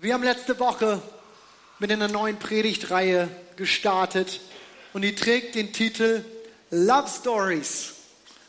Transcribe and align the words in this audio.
Wir 0.00 0.14
haben 0.14 0.22
letzte 0.22 0.56
Woche 0.60 1.02
mit 1.80 1.90
einer 1.90 2.06
neuen 2.06 2.38
Predigtreihe 2.38 3.28
gestartet 3.56 4.38
und 4.92 5.02
die 5.02 5.16
trägt 5.16 5.56
den 5.56 5.72
Titel 5.72 6.24
Love 6.70 7.08
Stories. 7.08 7.94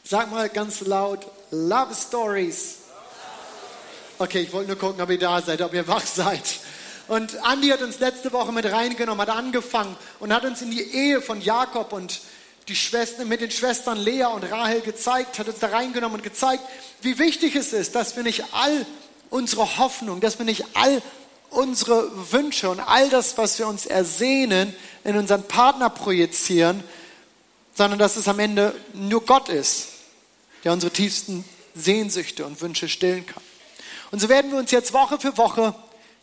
Sag 0.03 0.29
mal 0.29 0.47
ganz 0.47 0.81
laut, 0.81 1.25
Love 1.49 1.95
Stories. 1.95 2.75
Okay, 4.19 4.41
ich 4.41 4.53
wollte 4.53 4.67
nur 4.67 4.77
gucken, 4.77 5.01
ob 5.01 5.09
ihr 5.09 5.17
da 5.17 5.41
seid, 5.41 5.63
ob 5.63 5.73
ihr 5.73 5.87
wach 5.87 6.05
seid. 6.05 6.59
Und 7.07 7.43
Andi 7.43 7.69
hat 7.69 7.81
uns 7.81 7.97
letzte 7.99 8.31
Woche 8.31 8.51
mit 8.51 8.71
reingenommen, 8.71 9.19
hat 9.19 9.35
angefangen 9.35 9.97
und 10.19 10.31
hat 10.31 10.45
uns 10.45 10.61
in 10.61 10.69
die 10.69 10.83
Ehe 10.83 11.19
von 11.19 11.41
Jakob 11.41 11.93
und 11.93 12.21
die 12.67 12.75
Schwestern, 12.75 13.27
mit 13.27 13.41
den 13.41 13.49
Schwestern 13.49 13.97
Lea 13.97 14.25
und 14.25 14.43
Rahel 14.43 14.81
gezeigt, 14.81 15.39
hat 15.39 15.47
uns 15.47 15.57
da 15.57 15.69
reingenommen 15.69 16.17
und 16.17 16.23
gezeigt, 16.23 16.61
wie 17.01 17.17
wichtig 17.17 17.55
es 17.55 17.73
ist, 17.73 17.95
dass 17.95 18.15
wir 18.15 18.21
nicht 18.21 18.43
all 18.51 18.85
unsere 19.31 19.77
Hoffnung, 19.77 20.21
dass 20.21 20.37
wir 20.37 20.45
nicht 20.45 20.63
all 20.75 21.01
unsere 21.51 22.31
Wünsche 22.31 22.69
und 22.69 22.79
all 22.79 23.09
das, 23.09 23.37
was 23.37 23.59
wir 23.59 23.67
uns 23.67 23.85
ersehnen, 23.85 24.73
in 25.03 25.17
unseren 25.17 25.43
Partner 25.43 25.89
projizieren, 25.89 26.83
sondern 27.73 27.99
dass 27.99 28.15
es 28.15 28.27
am 28.27 28.39
Ende 28.39 28.75
nur 28.93 29.25
Gott 29.25 29.49
ist, 29.49 29.87
der 30.63 30.73
unsere 30.73 30.91
tiefsten 30.91 31.45
Sehnsüchte 31.75 32.45
und 32.45 32.61
Wünsche 32.61 32.89
stillen 32.89 33.25
kann. 33.25 33.43
Und 34.11 34.19
so 34.19 34.29
werden 34.29 34.51
wir 34.51 34.59
uns 34.59 34.71
jetzt 34.71 34.93
Woche 34.93 35.19
für 35.19 35.37
Woche 35.37 35.73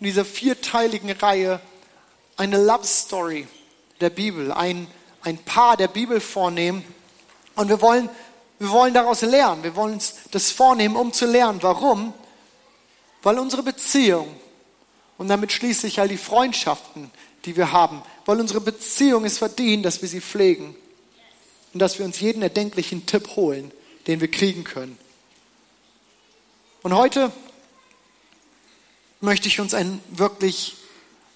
in 0.00 0.06
dieser 0.06 0.24
vierteiligen 0.24 1.10
Reihe 1.12 1.60
eine 2.36 2.62
Love 2.62 2.84
Story 2.84 3.46
der 4.00 4.10
Bibel, 4.10 4.52
ein 4.52 4.88
ein 5.26 5.38
Paar 5.38 5.76
der 5.76 5.88
Bibel 5.88 6.20
vornehmen 6.20 6.84
und 7.56 7.68
wir 7.68 7.80
wollen, 7.80 8.08
wir 8.60 8.70
wollen 8.70 8.94
daraus 8.94 9.22
lernen. 9.22 9.64
Wir 9.64 9.74
wollen 9.74 9.94
uns 9.94 10.14
das 10.30 10.52
vornehmen, 10.52 10.94
um 10.94 11.12
zu 11.12 11.26
lernen. 11.26 11.58
Warum? 11.62 12.14
Weil 13.24 13.40
unsere 13.40 13.64
Beziehung 13.64 14.28
und 15.18 15.28
damit 15.28 15.52
schließlich 15.52 16.00
all 16.00 16.08
die 16.08 16.16
Freundschaften, 16.16 17.10
die 17.44 17.56
wir 17.56 17.72
haben, 17.72 18.02
weil 18.24 18.40
unsere 18.40 18.60
Beziehung 18.60 19.24
es 19.24 19.38
verdient, 19.38 19.84
dass 19.84 20.02
wir 20.02 20.08
sie 20.08 20.20
pflegen 20.20 20.74
und 21.72 21.80
dass 21.80 21.98
wir 21.98 22.04
uns 22.04 22.20
jeden 22.20 22.42
erdenklichen 22.42 23.06
Tipp 23.06 23.36
holen, 23.36 23.70
den 24.06 24.20
wir 24.20 24.30
kriegen 24.30 24.64
können. 24.64 24.98
Und 26.82 26.94
heute 26.94 27.32
möchte 29.20 29.48
ich 29.48 29.60
uns 29.60 29.74
ein 29.74 30.00
wirklich 30.10 30.76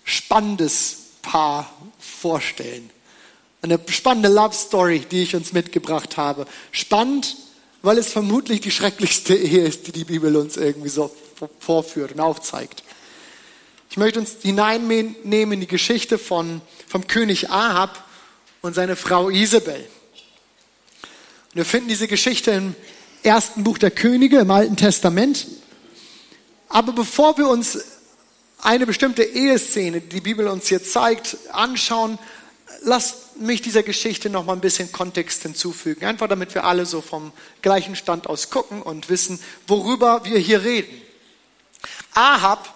spannendes 0.05 0.97
Paar 1.23 1.73
vorstellen. 1.99 2.91
Eine 3.63 3.79
spannende 3.89 4.29
Love 4.29 4.55
Story, 4.55 5.01
die 5.11 5.23
ich 5.23 5.37
uns 5.37 5.53
mitgebracht 5.53 6.17
habe. 6.17 6.47
Spannend, 6.73 7.37
weil 7.83 7.99
es 7.99 8.13
vermutlich 8.13 8.61
die 8.61 8.71
schrecklichste 8.71 9.35
Ehe 9.35 9.65
ist, 9.65 9.87
die 9.87 9.93
die 9.93 10.05
Bibel 10.05 10.37
uns 10.37 10.57
irgendwie 10.57 10.89
so 10.89 11.15
vorführt 11.59 12.13
und 12.13 12.21
aufzeigt. 12.21 12.83
Ich 13.91 13.97
möchte 13.97 14.21
uns 14.21 14.37
hineinnehmen 14.41 15.17
in 15.53 15.61
die 15.61 15.67
Geschichte 15.67 16.17
von, 16.17 16.61
vom 16.87 17.09
König 17.09 17.51
Ahab 17.51 18.05
und 18.63 18.73
seine 18.73 18.95
Frau 18.95 19.31
Isabel. 19.31 19.85
Und 21.49 21.57
wir 21.57 21.65
finden 21.65 21.89
diese 21.89 22.07
Geschichte 22.07 22.53
im 22.53 22.77
ersten 23.25 23.65
Buch 23.65 23.79
der 23.79 23.91
Könige 23.91 24.39
im 24.39 24.51
Alten 24.53 24.77
Testament. 24.77 25.49
Aber 26.69 26.93
bevor 26.93 27.37
wir 27.37 27.49
uns 27.49 27.81
eine 28.63 28.87
bestimmte 28.87 29.25
Eheszene, 29.25 30.01
die 30.01 30.09
die 30.09 30.21
Bibel 30.21 30.47
uns 30.47 30.69
hier 30.69 30.85
zeigt, 30.85 31.37
anschauen, 31.51 32.17
lasst 32.83 33.41
mich 33.41 33.61
dieser 33.61 33.83
Geschichte 33.83 34.31
noch 34.31 34.45
mal 34.45 34.53
ein 34.53 34.61
bisschen 34.61 34.93
Kontext 34.93 35.43
hinzufügen, 35.43 36.05
einfach 36.05 36.29
damit 36.29 36.55
wir 36.55 36.63
alle 36.63 36.87
so 36.87 37.01
vom 37.01 37.33
gleichen 37.61 37.97
Stand 37.97 38.29
aus 38.29 38.51
gucken 38.51 38.83
und 38.83 39.09
wissen, 39.09 39.41
worüber 39.67 40.25
wir 40.25 40.39
hier 40.39 40.63
reden. 40.63 41.03
Ahab, 42.15 42.73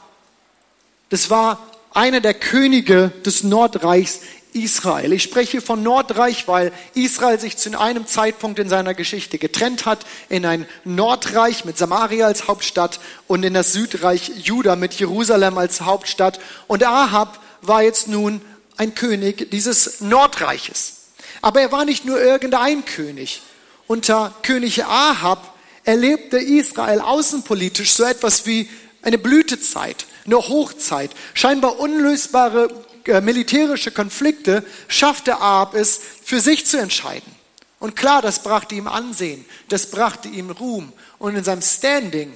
das 1.15 1.31
war 1.31 1.65
einer 1.93 2.21
der 2.21 2.35
Könige 2.35 3.13
des 3.25 3.45
Nordreichs 3.45 4.19
Israel. 4.53 5.13
Ich 5.13 5.23
spreche 5.23 5.61
von 5.61 5.81
Nordreich, 5.81 6.49
weil 6.49 6.73
Israel 6.95 7.39
sich 7.39 7.57
zu 7.57 7.79
einem 7.79 8.09
Zeitpunkt 8.09 8.59
in 8.59 8.69
seiner 8.69 8.95
Geschichte 8.95 9.39
getrennt 9.39 9.87
hat 9.87 10.05
in 10.29 10.45
ein 10.45 10.67
Nordreich 10.83 11.65
mit 11.65 11.79
Samaria 11.79 12.27
als 12.27 12.49
Hauptstadt 12.49 12.99
und 13.29 13.45
in 13.45 13.55
das 13.55 13.73
Südreich 13.73 14.33
Juda 14.43 14.75
mit 14.75 14.95
Jerusalem 14.95 15.57
als 15.57 15.83
Hauptstadt. 15.83 16.41
Und 16.67 16.83
Ahab 16.83 17.41
war 17.63 17.85
jetzt 17.85 18.09
nun 18.09 18.41
ein 18.77 18.97
König 18.97 19.53
dieses 19.53 20.01
Nordreiches. 20.01 20.95
Aber 21.43 21.61
er 21.61 21.71
war 21.71 21.85
nicht 21.85 22.05
nur 22.05 22.21
irgendein 22.21 22.85
König. 22.85 23.41
Unter 23.87 24.35
König 24.43 24.85
Ahab 24.85 25.55
erlebte 25.85 26.39
Israel 26.39 26.99
außenpolitisch 26.99 27.93
so 27.93 28.03
etwas 28.03 28.47
wie 28.47 28.69
eine 29.03 29.19
Blütezeit, 29.19 30.07
eine 30.25 30.37
Hochzeit. 30.37 31.11
Scheinbar 31.35 31.79
unlösbare 31.79 32.69
äh, 33.07 33.21
militärische 33.21 33.91
Konflikte 33.91 34.65
schaffte 34.89 35.37
Ahab 35.37 35.75
es, 35.75 36.01
für 36.23 36.41
sich 36.41 36.67
zu 36.67 36.79
entscheiden. 36.79 37.35
Und 37.79 37.97
klar, 37.97 38.23
das 38.23 38.43
brachte 38.43 38.75
ihm 38.75 38.89
Ansehen, 38.89 39.45
das 39.69 39.91
brachte 39.91 40.29
ihm 40.29 40.51
Ruhm. 40.51 40.93
Und 41.19 41.37
in 41.37 41.45
seinem 41.45 41.61
Standing 41.61 42.33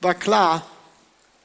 war 0.00 0.14
klar, 0.14 0.64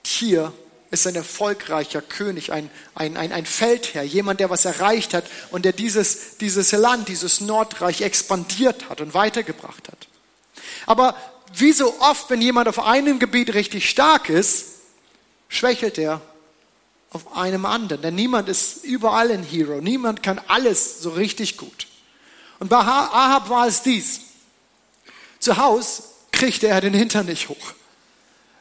hier 0.06 0.54
ist 0.92 1.08
ein 1.08 1.16
erfolgreicher 1.16 2.02
König, 2.02 2.52
ein, 2.52 2.70
ein, 2.96 3.18
ein, 3.18 3.32
ein 3.32 3.46
Feldherr, 3.46 4.04
jemand, 4.04 4.40
der 4.40 4.50
was 4.50 4.66
erreicht 4.66 5.14
hat 5.14 5.26
und 5.52 5.66
der 5.66 5.74
dieses, 5.74 6.38
dieses 6.38 6.72
Land, 6.72 7.08
dieses 7.08 7.42
Nordreich 7.42 8.02
expandiert 8.02 8.90
hat 8.90 9.02
und 9.02 9.14
weitergebracht 9.14 9.88
hat. 9.88 10.08
Aber 10.86 11.16
wie 11.54 11.74
so 11.74 12.00
oft, 12.00 12.30
wenn 12.30 12.42
jemand 12.42 12.68
auf 12.68 12.80
einem 12.80 13.20
Gebiet 13.20 13.54
richtig 13.54 13.90
stark 13.90 14.30
ist, 14.30 14.78
schwächelt 15.50 15.98
er 15.98 16.22
auf 17.12 17.36
einem 17.36 17.66
anderen. 17.66 18.02
Denn 18.02 18.16
niemand 18.16 18.48
ist 18.48 18.86
überall 18.86 19.32
ein 19.32 19.44
Hero. 19.44 19.82
Niemand 19.82 20.24
kann 20.24 20.40
alles 20.48 21.02
so 21.02 21.10
richtig 21.10 21.58
gut. 21.58 21.88
Und 22.60 22.70
bei 22.70 22.78
Ahab 22.78 23.50
war 23.50 23.68
es 23.68 23.82
dies. 23.82 24.22
Zu 25.40 25.58
Hause 25.58 26.04
kriegte 26.32 26.68
er 26.68 26.82
den 26.82 26.94
Hintern 26.94 27.26
nicht 27.26 27.50
hoch. 27.50 27.74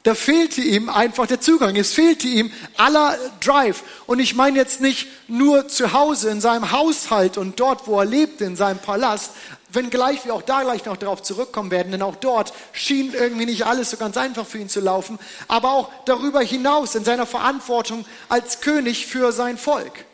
Da 0.04 0.15
fehlte 0.15 0.60
ihm 0.62 0.88
einfach 0.88 1.27
der 1.27 1.41
Zugang. 1.41 1.77
Es 1.77 1.93
fehlte 1.93 2.28
ihm 2.28 2.53
aller 2.77 3.19
Drive. 3.41 3.82
Und 4.06 4.21
ich 4.21 4.34
meine 4.34 4.59
jetzt 4.59 4.81
nicht 4.81 5.09
nur 5.28 5.69
zu 5.69 5.93
Hause 5.93 6.31
in 6.31 6.41
seinem 6.41 6.71
Haushalt 6.71 7.37
und 7.37 7.60
dort, 7.60 7.87
wo 7.87 7.98
er 7.98 8.06
lebte, 8.06 8.44
in 8.44 8.56
seinem 8.56 8.78
Palast, 8.78 9.32
wenngleich 9.70 10.24
wir 10.24 10.34
auch 10.34 10.42
da 10.42 10.62
gleich 10.62 10.84
noch 10.84 10.96
darauf 10.96 11.22
zurückkommen 11.22 11.70
werden, 11.70 11.92
denn 11.92 12.02
auch 12.02 12.16
dort 12.16 12.52
schien 12.72 13.12
irgendwie 13.14 13.46
nicht 13.46 13.66
alles 13.66 13.90
so 13.90 13.96
ganz 13.96 14.16
einfach 14.16 14.46
für 14.46 14.58
ihn 14.58 14.68
zu 14.68 14.80
laufen, 14.80 15.18
aber 15.46 15.72
auch 15.72 15.90
darüber 16.04 16.40
hinaus 16.40 16.94
in 16.94 17.04
seiner 17.04 17.26
Verantwortung 17.26 18.06
als 18.28 18.60
König 18.60 19.06
für 19.06 19.32
sein 19.32 19.58
Volk. 19.58 20.04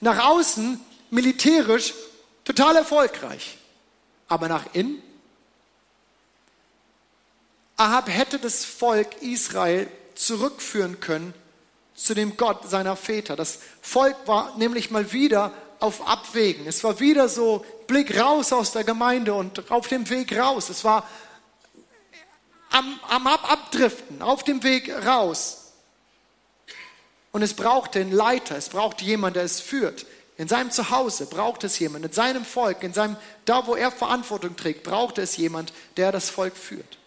Nach 0.00 0.26
außen 0.26 0.80
militärisch 1.10 1.94
total 2.44 2.76
erfolgreich, 2.76 3.58
aber 4.28 4.48
nach 4.48 4.66
innen 4.72 5.02
Ahab 7.76 8.08
hätte 8.08 8.38
das 8.38 8.64
Volk 8.64 9.20
Israel 9.20 9.88
zurückführen 10.14 11.00
können 11.00 11.34
zu 11.94 12.14
dem 12.14 12.36
Gott 12.36 12.68
seiner 12.68 12.96
Väter. 12.96 13.36
Das 13.36 13.58
Volk 13.82 14.16
war 14.26 14.56
nämlich 14.56 14.90
mal 14.90 15.12
wieder 15.12 15.52
auf 15.80 16.06
Abwägen. 16.06 16.66
Es 16.66 16.82
war 16.84 17.00
wieder 17.00 17.28
so 17.28 17.64
Blick 17.86 18.18
raus 18.18 18.52
aus 18.52 18.72
der 18.72 18.84
Gemeinde 18.84 19.34
und 19.34 19.70
auf 19.70 19.88
dem 19.88 20.08
Weg 20.10 20.36
raus. 20.36 20.70
Es 20.70 20.84
war 20.84 21.08
am, 22.70 22.98
am 23.08 23.26
Abdriften, 23.26 24.22
auf 24.22 24.44
dem 24.44 24.62
Weg 24.62 24.90
raus. 25.06 25.72
Und 27.32 27.42
es 27.42 27.54
brauchte 27.54 28.00
einen 28.00 28.12
Leiter, 28.12 28.56
es 28.56 28.68
brauchte 28.68 29.04
jemanden, 29.04 29.34
der 29.34 29.44
es 29.44 29.60
führt. 29.60 30.06
In 30.36 30.48
seinem 30.48 30.70
Zuhause 30.70 31.26
braucht 31.26 31.62
es 31.64 31.78
jemanden, 31.78 32.08
in 32.08 32.12
seinem 32.12 32.44
Volk, 32.44 32.82
in 32.82 32.92
seinem, 32.92 33.16
da 33.44 33.66
wo 33.66 33.76
er 33.76 33.92
Verantwortung 33.92 34.56
trägt, 34.56 34.82
brauchte 34.82 35.22
es 35.22 35.36
jemand, 35.36 35.72
der 35.96 36.10
das 36.10 36.30
Volk 36.30 36.56
führt. 36.56 36.98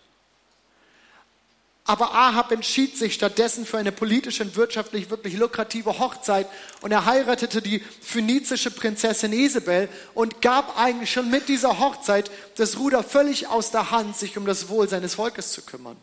Aber 1.87 2.13
Ahab 2.13 2.51
entschied 2.51 2.97
sich 2.97 3.13
stattdessen 3.13 3.65
für 3.65 3.77
eine 3.77 3.93
politisch 3.93 4.41
und 4.41 4.57
wirtschaftlich 4.57 5.09
wirklich 5.09 5.37
lukrative 5.37 5.99
Hochzeit 5.99 6.45
und 6.81 6.91
er 6.91 7.05
heiratete 7.05 7.61
die 7.61 7.79
phönizische 8.01 8.71
Prinzessin 8.71 9.31
Isabel 9.31 9.87
und 10.13 10.41
gab 10.41 10.77
eigentlich 10.77 11.09
schon 11.09 11.29
mit 11.29 11.47
dieser 11.47 11.79
Hochzeit 11.79 12.29
das 12.57 12.77
Ruder 12.77 13.03
völlig 13.03 13.47
aus 13.47 13.71
der 13.71 13.89
Hand, 13.89 14.17
sich 14.17 14.37
um 14.37 14.45
das 14.45 14.67
Wohl 14.67 14.89
seines 14.89 15.15
Volkes 15.15 15.53
zu 15.53 15.61
kümmern. 15.61 15.95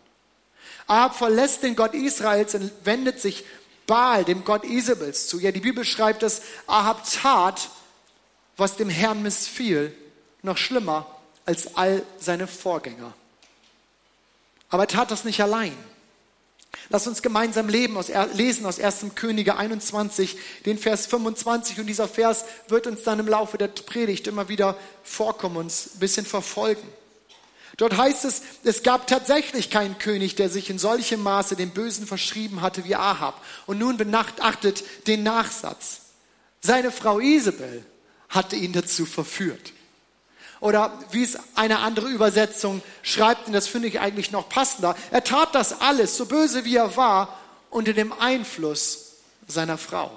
Ahab 0.86 1.16
verlässt 1.16 1.62
den 1.62 1.76
Gott 1.76 1.92
Israels 1.92 2.54
und 2.54 2.72
wendet 2.84 3.20
sich 3.20 3.44
Baal, 3.86 4.24
dem 4.24 4.42
Gott 4.44 4.64
Isabels, 4.64 5.26
zu. 5.26 5.38
Ja, 5.38 5.52
die 5.52 5.60
Bibel 5.60 5.84
schreibt, 5.84 6.22
dass 6.22 6.40
Ahab 6.66 7.04
tat, 7.04 7.68
was 8.56 8.76
dem 8.76 8.88
Herrn 8.88 9.22
missfiel, 9.22 9.94
noch 10.40 10.56
schlimmer 10.56 11.06
als 11.44 11.76
all 11.76 12.02
seine 12.18 12.46
Vorgänger. 12.46 13.12
Aber 14.68 14.84
er 14.84 14.88
tat 14.88 15.10
das 15.10 15.24
nicht 15.24 15.40
allein. 15.40 15.76
Lass 16.90 17.06
uns 17.06 17.22
gemeinsam 17.22 17.68
leben 17.68 17.96
aus, 17.96 18.10
lesen 18.34 18.66
aus 18.66 18.78
1. 18.78 19.06
Könige 19.14 19.56
21, 19.56 20.36
den 20.66 20.78
Vers 20.78 21.06
25. 21.06 21.78
Und 21.78 21.86
dieser 21.86 22.08
Vers 22.08 22.44
wird 22.68 22.86
uns 22.86 23.02
dann 23.02 23.20
im 23.20 23.28
Laufe 23.28 23.58
der 23.58 23.68
Predigt 23.68 24.26
immer 24.26 24.48
wieder 24.48 24.76
vorkommen, 25.02 25.56
uns 25.56 25.94
ein 25.94 26.00
bisschen 26.00 26.26
verfolgen. 26.26 26.86
Dort 27.76 27.96
heißt 27.96 28.24
es, 28.24 28.42
es 28.62 28.82
gab 28.84 29.06
tatsächlich 29.06 29.68
keinen 29.68 29.98
König, 29.98 30.36
der 30.36 30.48
sich 30.48 30.70
in 30.70 30.78
solchem 30.78 31.22
Maße 31.22 31.56
dem 31.56 31.70
Bösen 31.70 32.06
verschrieben 32.06 32.60
hatte 32.60 32.84
wie 32.84 32.94
Ahab. 32.94 33.42
Und 33.66 33.78
nun 33.78 33.96
benachtet 33.96 34.84
den 35.08 35.24
Nachsatz. 35.24 36.02
Seine 36.60 36.92
Frau 36.92 37.18
Isabel 37.18 37.84
hatte 38.28 38.56
ihn 38.56 38.72
dazu 38.72 39.06
verführt. 39.06 39.72
Oder 40.64 40.98
wie 41.10 41.22
es 41.22 41.36
eine 41.56 41.80
andere 41.80 42.08
Übersetzung 42.08 42.80
schreibt, 43.02 43.48
und 43.48 43.52
das 43.52 43.68
finde 43.68 43.86
ich 43.86 44.00
eigentlich 44.00 44.30
noch 44.30 44.48
passender, 44.48 44.96
er 45.10 45.22
tat 45.22 45.54
das 45.54 45.82
alles, 45.82 46.16
so 46.16 46.24
böse 46.24 46.64
wie 46.64 46.76
er 46.76 46.96
war, 46.96 47.38
unter 47.68 47.92
dem 47.92 48.14
Einfluss 48.14 49.16
seiner 49.46 49.76
Frau. 49.76 50.10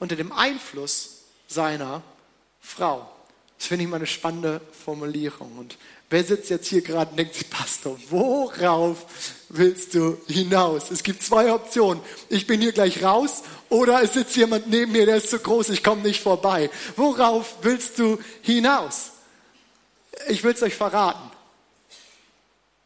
Unter 0.00 0.16
dem 0.16 0.32
Einfluss 0.32 1.18
seiner 1.46 2.02
Frau. 2.60 3.08
Das 3.58 3.68
finde 3.68 3.84
ich 3.84 3.90
mal 3.90 3.98
eine 3.98 4.08
spannende 4.08 4.60
Formulierung. 4.84 5.56
Und 5.56 5.78
wer 6.10 6.24
sitzt 6.24 6.50
jetzt 6.50 6.66
hier 6.66 6.82
gerade 6.82 7.12
und 7.12 7.16
denkt 7.16 7.48
Pastor, 7.50 7.96
worauf 8.10 9.06
willst 9.50 9.94
du 9.94 10.18
hinaus? 10.26 10.90
Es 10.90 11.04
gibt 11.04 11.22
zwei 11.22 11.52
Optionen. 11.52 12.02
Ich 12.28 12.48
bin 12.48 12.60
hier 12.60 12.72
gleich 12.72 13.04
raus 13.04 13.44
oder 13.68 14.02
es 14.02 14.14
sitzt 14.14 14.34
jemand 14.34 14.66
neben 14.68 14.90
mir, 14.90 15.06
der 15.06 15.18
ist 15.18 15.30
zu 15.30 15.38
groß, 15.38 15.68
ich 15.68 15.84
komme 15.84 16.02
nicht 16.02 16.20
vorbei. 16.20 16.70
Worauf 16.96 17.54
willst 17.62 18.00
du 18.00 18.18
hinaus? 18.42 19.12
Ich 20.28 20.42
will 20.44 20.52
es 20.52 20.62
euch 20.62 20.74
verraten. 20.74 21.30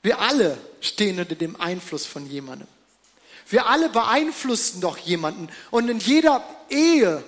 Wir 0.02 0.20
alle 0.20 0.58
stehen 0.80 1.18
unter 1.18 1.34
dem 1.34 1.60
Einfluss 1.60 2.06
von 2.06 2.26
jemandem. 2.26 2.68
Wir 3.48 3.66
alle 3.66 3.88
beeinflussen 3.88 4.80
doch 4.80 4.96
jemanden. 4.98 5.48
Und 5.70 5.88
in 5.88 5.98
jeder 5.98 6.42
Ehe, 6.68 7.22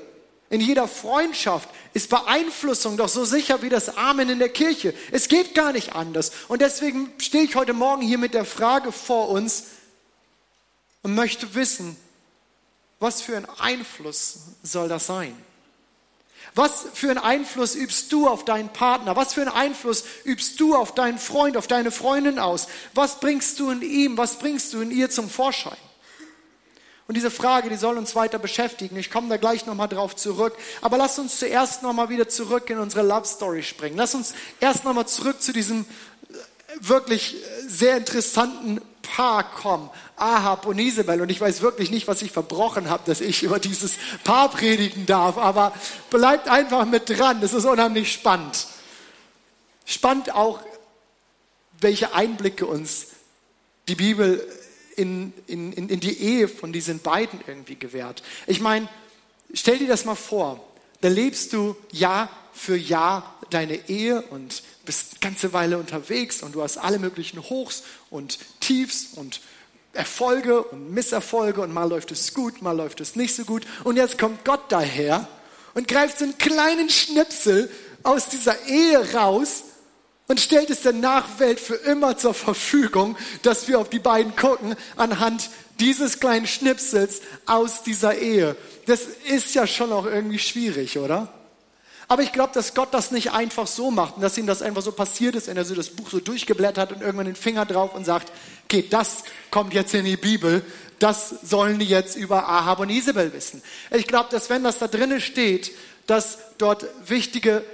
in 0.51 0.61
jeder 0.61 0.87
Freundschaft 0.87 1.69
ist 1.95 2.09
Beeinflussung 2.09 2.97
doch 2.97 3.09
so 3.09 3.25
sicher 3.25 3.63
wie 3.63 3.69
das 3.69 3.97
Amen 3.97 4.31
in 4.31 4.39
der 4.39 4.49
Kirche. 4.49 4.95
Es 5.11 5.29
geht 5.29 5.55
gar 5.55 5.73
nicht 5.73 5.95
anders. 5.95 6.33
Und 6.49 6.63
deswegen 6.63 7.13
stehe 7.19 7.45
ich 7.45 7.57
heute 7.57 7.73
Morgen 7.73 8.03
hier 8.03 8.19
mit 8.19 8.35
der 8.35 8.45
Frage 8.45 8.93
vor 8.93 9.29
uns 9.29 9.65
und 11.03 11.15
möchte 11.15 11.55
wissen, 11.55 11.97
was 13.01 13.21
für 13.21 13.37
ein 13.37 13.49
Einfluss 13.59 14.39
soll 14.63 14.89
das 14.89 15.07
sein? 15.07 15.37
Was 16.55 16.87
für 16.93 17.09
einen 17.11 17.19
Einfluss 17.19 17.75
übst 17.75 18.13
du 18.13 18.29
auf 18.29 18.45
deinen 18.45 18.69
Partner? 18.69 19.17
Was 19.17 19.33
für 19.33 19.41
einen 19.41 19.51
Einfluss 19.51 20.05
übst 20.25 20.61
du 20.61 20.75
auf 20.75 20.95
deinen 20.95 21.19
Freund, 21.19 21.57
auf 21.57 21.67
deine 21.67 21.91
Freundin 21.91 22.39
aus? 22.39 22.67
Was 22.95 23.21
bringst 23.21 23.59
du 23.59 23.71
in 23.71 23.81
ihm? 23.81 24.19
Was 24.19 24.39
bringst 24.39 24.75
du 24.75 24.81
in 24.83 24.91
ihr 24.91 25.09
zum 25.09 25.31
Vorschein? 25.31 25.79
Und 27.09 27.17
diese 27.17 27.31
Frage, 27.31 27.69
die 27.69 27.77
soll 27.77 27.97
uns 27.97 28.15
weiter 28.15 28.39
beschäftigen. 28.39 28.97
Ich 28.97 29.11
komme 29.11 29.29
da 29.29 29.37
gleich 29.37 29.67
nochmal 29.67 29.89
drauf 29.89 30.15
zurück. 30.15 30.55
Aber 30.83 30.99
lass 30.99 31.19
uns 31.19 31.39
zuerst 31.39 31.83
nochmal 31.83 32.11
wieder 32.11 32.29
zurück 32.29 32.69
in 32.71 32.79
unsere 32.79 33.07
Love 33.07 33.27
Story 33.27 33.63
springen. 33.63 33.97
Lass 33.97 34.15
uns 34.15 34.35
erst 34.61 34.85
nochmal 34.85 35.09
zurück 35.09 35.43
zu 35.43 35.53
diesem 35.53 35.87
wirklich 36.81 37.37
sehr 37.67 37.97
interessanten 37.97 38.81
Paar 39.15 39.45
kommen. 39.51 39.91
Ahab 40.17 40.65
und 40.65 40.79
Isabel. 40.79 41.21
Und 41.21 41.31
ich 41.31 41.41
weiß 41.41 41.61
wirklich 41.61 41.91
nicht, 41.91 42.09
was 42.09 42.23
ich 42.23 42.33
verbrochen 42.33 42.89
habe, 42.89 43.03
dass 43.05 43.21
ich 43.21 43.43
über 43.43 43.59
dieses 43.59 43.93
Paar 44.25 44.49
predigen 44.49 45.05
darf. 45.05 45.37
Aber 45.37 45.75
bleibt 46.09 46.49
einfach 46.49 46.87
mit 46.87 47.11
dran. 47.11 47.43
Das 47.43 47.53
ist 47.53 47.67
unheimlich 47.67 48.11
spannend. 48.11 48.67
Spannend 49.85 50.35
auch, 50.35 50.61
welche 51.79 52.15
Einblicke 52.15 52.65
uns 52.65 53.09
die 53.89 53.97
Bibel 53.97 54.49
in, 54.97 55.35
in, 55.47 55.73
in 55.73 56.01
die 56.01 56.19
Ehe 56.19 56.49
von 56.49 56.73
diesen 56.73 57.01
beiden 57.01 57.41
irgendwie 57.47 57.77
gewährt. 57.77 58.23
Ich 58.47 58.61
meine, 58.61 58.89
stell 59.53 59.77
dir 59.77 59.89
das 59.89 60.07
mal 60.07 60.15
vor. 60.15 60.65
Da 61.03 61.09
lebst 61.09 61.53
du 61.53 61.77
Jahr 61.91 62.31
für 62.55 62.77
Jahr 62.77 63.35
deine 63.51 63.91
Ehe 63.91 64.23
und 64.23 64.63
bist 64.85 65.13
eine 65.13 65.21
ganze 65.21 65.53
Weile 65.53 65.79
unterwegs 65.79 66.43
und 66.43 66.55
du 66.55 66.63
hast 66.63 66.79
alle 66.79 66.99
möglichen 66.99 67.41
Hochs 67.43 67.83
und 68.11 68.39
Tiefs 68.61 69.09
und 69.15 69.41
Erfolge 69.93 70.63
und 70.63 70.93
Misserfolge 70.93 71.61
und 71.61 71.73
mal 71.73 71.89
läuft 71.89 72.13
es 72.13 72.33
gut, 72.33 72.63
mal 72.63 72.77
läuft 72.77 73.01
es 73.01 73.15
nicht 73.15 73.35
so 73.35 73.45
gut. 73.45 73.67
Und 73.85 73.97
jetzt 73.97 74.19
kommt 74.19 74.45
Gott 74.45 74.63
daher 74.71 75.29
und 75.75 75.89
greift 75.89 76.19
so 76.19 76.25
einen 76.25 76.39
kleinen 76.39 76.89
Schnipsel 76.89 77.71
aus 78.03 78.29
dieser 78.29 78.67
Ehe 78.67 79.13
raus 79.13 79.65
und 80.29 80.41
stellt 80.41 80.71
es 80.71 80.83
der 80.83 80.95
Nachwelt 80.95 81.61
für 81.61 81.75
immer 81.75 82.17
zur 82.17 82.33
Verfügung, 82.33 83.17
dass 83.43 83.69
wir 83.69 83.79
auf 83.79 83.91
die 83.91 83.99
beiden 83.99 84.35
gucken 84.35 84.77
anhand 84.97 85.51
dieses 85.79 86.21
kleinen 86.21 86.47
Schnipsels 86.47 87.21
aus 87.45 87.83
dieser 87.83 88.17
Ehe. 88.17 88.57
Das 88.87 89.03
ist 89.29 89.55
ja 89.55 89.67
schon 89.67 89.93
auch 89.93 90.07
irgendwie 90.07 90.39
schwierig, 90.39 90.99
oder? 90.99 91.33
Aber 92.13 92.23
ich 92.23 92.33
glaube, 92.33 92.53
dass 92.53 92.75
Gott 92.75 92.93
das 92.93 93.11
nicht 93.11 93.33
einfach 93.33 93.67
so 93.67 93.91
macht 93.91 94.17
und 94.17 94.21
dass 94.21 94.37
ihm 94.37 94.47
das 94.47 94.61
einfach 94.61 94.83
so 94.83 94.93
passiert 94.93 95.35
ist, 95.35 95.47
wenn 95.47 95.57
er 95.57 95.65
so 95.65 95.75
das 95.75 95.89
Buch 95.89 96.11
so 96.11 96.21
durchgeblättert 96.21 96.93
und 96.93 97.01
irgendwann 97.01 97.25
den 97.25 97.37
Finger 97.37 97.65
drauf 97.65 97.95
und 97.95 98.05
sagt, 98.05 98.31
okay, 98.65 98.85
das 98.91 99.25
kommt 99.51 99.73
jetzt 99.73 99.95
in 99.95 100.05
die 100.05 100.19
Bibel, 100.19 100.63
das 100.99 101.31
sollen 101.43 101.79
die 101.79 101.87
jetzt 101.87 102.15
über 102.17 102.47
Ahab 102.47 102.81
und 102.81 102.91
Isabel 102.91 103.33
wissen. 103.33 103.63
Ich 103.91 104.07
glaube, 104.07 104.29
dass 104.31 104.51
wenn 104.51 104.63
das 104.63 104.79
da 104.79 104.89
drinnen 104.89 105.23
steht, 105.23 105.73
dass 106.07 106.37
dort 106.59 106.85
wichtige 107.07 107.65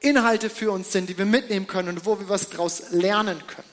Inhalte 0.00 0.48
für 0.48 0.72
uns 0.72 0.90
sind, 0.90 1.10
die 1.10 1.18
wir 1.18 1.26
mitnehmen 1.26 1.66
können 1.66 1.90
und 1.90 2.06
wo 2.06 2.18
wir 2.18 2.30
was 2.30 2.48
daraus 2.48 2.84
lernen 2.92 3.46
können. 3.46 3.68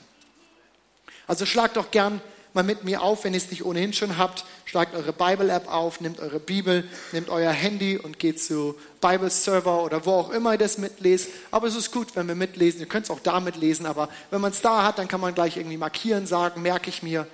Also 1.28 1.46
schlagt 1.46 1.78
doch 1.78 1.90
gern 1.90 2.20
mal 2.54 2.64
mit 2.64 2.84
mir 2.84 3.02
auf, 3.02 3.24
wenn 3.24 3.34
ihr 3.34 3.38
es 3.38 3.50
nicht 3.50 3.64
ohnehin 3.64 3.92
schon 3.92 4.18
habt. 4.18 4.44
Schlagt 4.64 4.94
eure 4.94 5.12
Bible-App 5.12 5.72
auf, 5.72 6.00
nehmt 6.00 6.20
eure 6.20 6.40
Bibel, 6.40 6.84
nehmt 7.12 7.28
euer 7.28 7.52
Handy 7.52 7.96
und 7.96 8.18
geht 8.18 8.42
zu 8.42 8.76
Bible-Server 9.00 9.82
oder 9.82 10.06
wo 10.06 10.12
auch 10.12 10.30
immer 10.30 10.52
ihr 10.52 10.58
das 10.58 10.78
mitlest. 10.78 11.30
Aber 11.50 11.66
es 11.66 11.76
ist 11.76 11.92
gut, 11.92 12.16
wenn 12.16 12.28
wir 12.28 12.34
mitlesen. 12.34 12.80
Ihr 12.80 12.86
könnt 12.86 13.04
es 13.04 13.10
auch 13.10 13.20
da 13.20 13.40
mitlesen, 13.40 13.86
aber 13.86 14.08
wenn 14.30 14.40
man 14.40 14.52
es 14.52 14.60
da 14.60 14.84
hat, 14.84 14.98
dann 14.98 15.08
kann 15.08 15.20
man 15.20 15.34
gleich 15.34 15.56
irgendwie 15.56 15.76
markieren, 15.76 16.26
sagen, 16.26 16.62
merke 16.62 16.90
ich 16.90 17.02
mir 17.02 17.26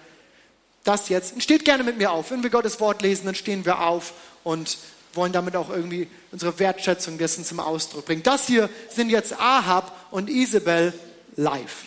das 0.85 1.09
jetzt. 1.09 1.43
steht 1.43 1.65
gerne 1.65 1.83
mit 1.83 1.99
mir 1.99 2.13
auf. 2.13 2.31
Wenn 2.31 2.43
wir 2.43 2.51
Gottes 2.51 2.79
Wort 2.81 3.03
lesen, 3.03 3.27
dann 3.27 3.35
stehen 3.35 3.65
wir 3.65 3.81
auf 3.81 4.13
und 4.45 4.79
wollen 5.15 5.33
damit 5.33 5.57
auch 5.57 5.71
irgendwie 5.71 6.09
unsere 6.31 6.59
Wertschätzung 6.59 7.19
dessen 7.19 7.45
zum 7.45 7.59
Ausdruck 7.59 8.07
bringen. 8.07 8.23
Das 8.23 8.47
hier 8.47 8.71
sind 8.89 9.11
jetzt 9.11 9.39
Ahab 9.41 9.97
und 10.11 10.31
Isabel 10.31 10.93
live. 11.37 11.87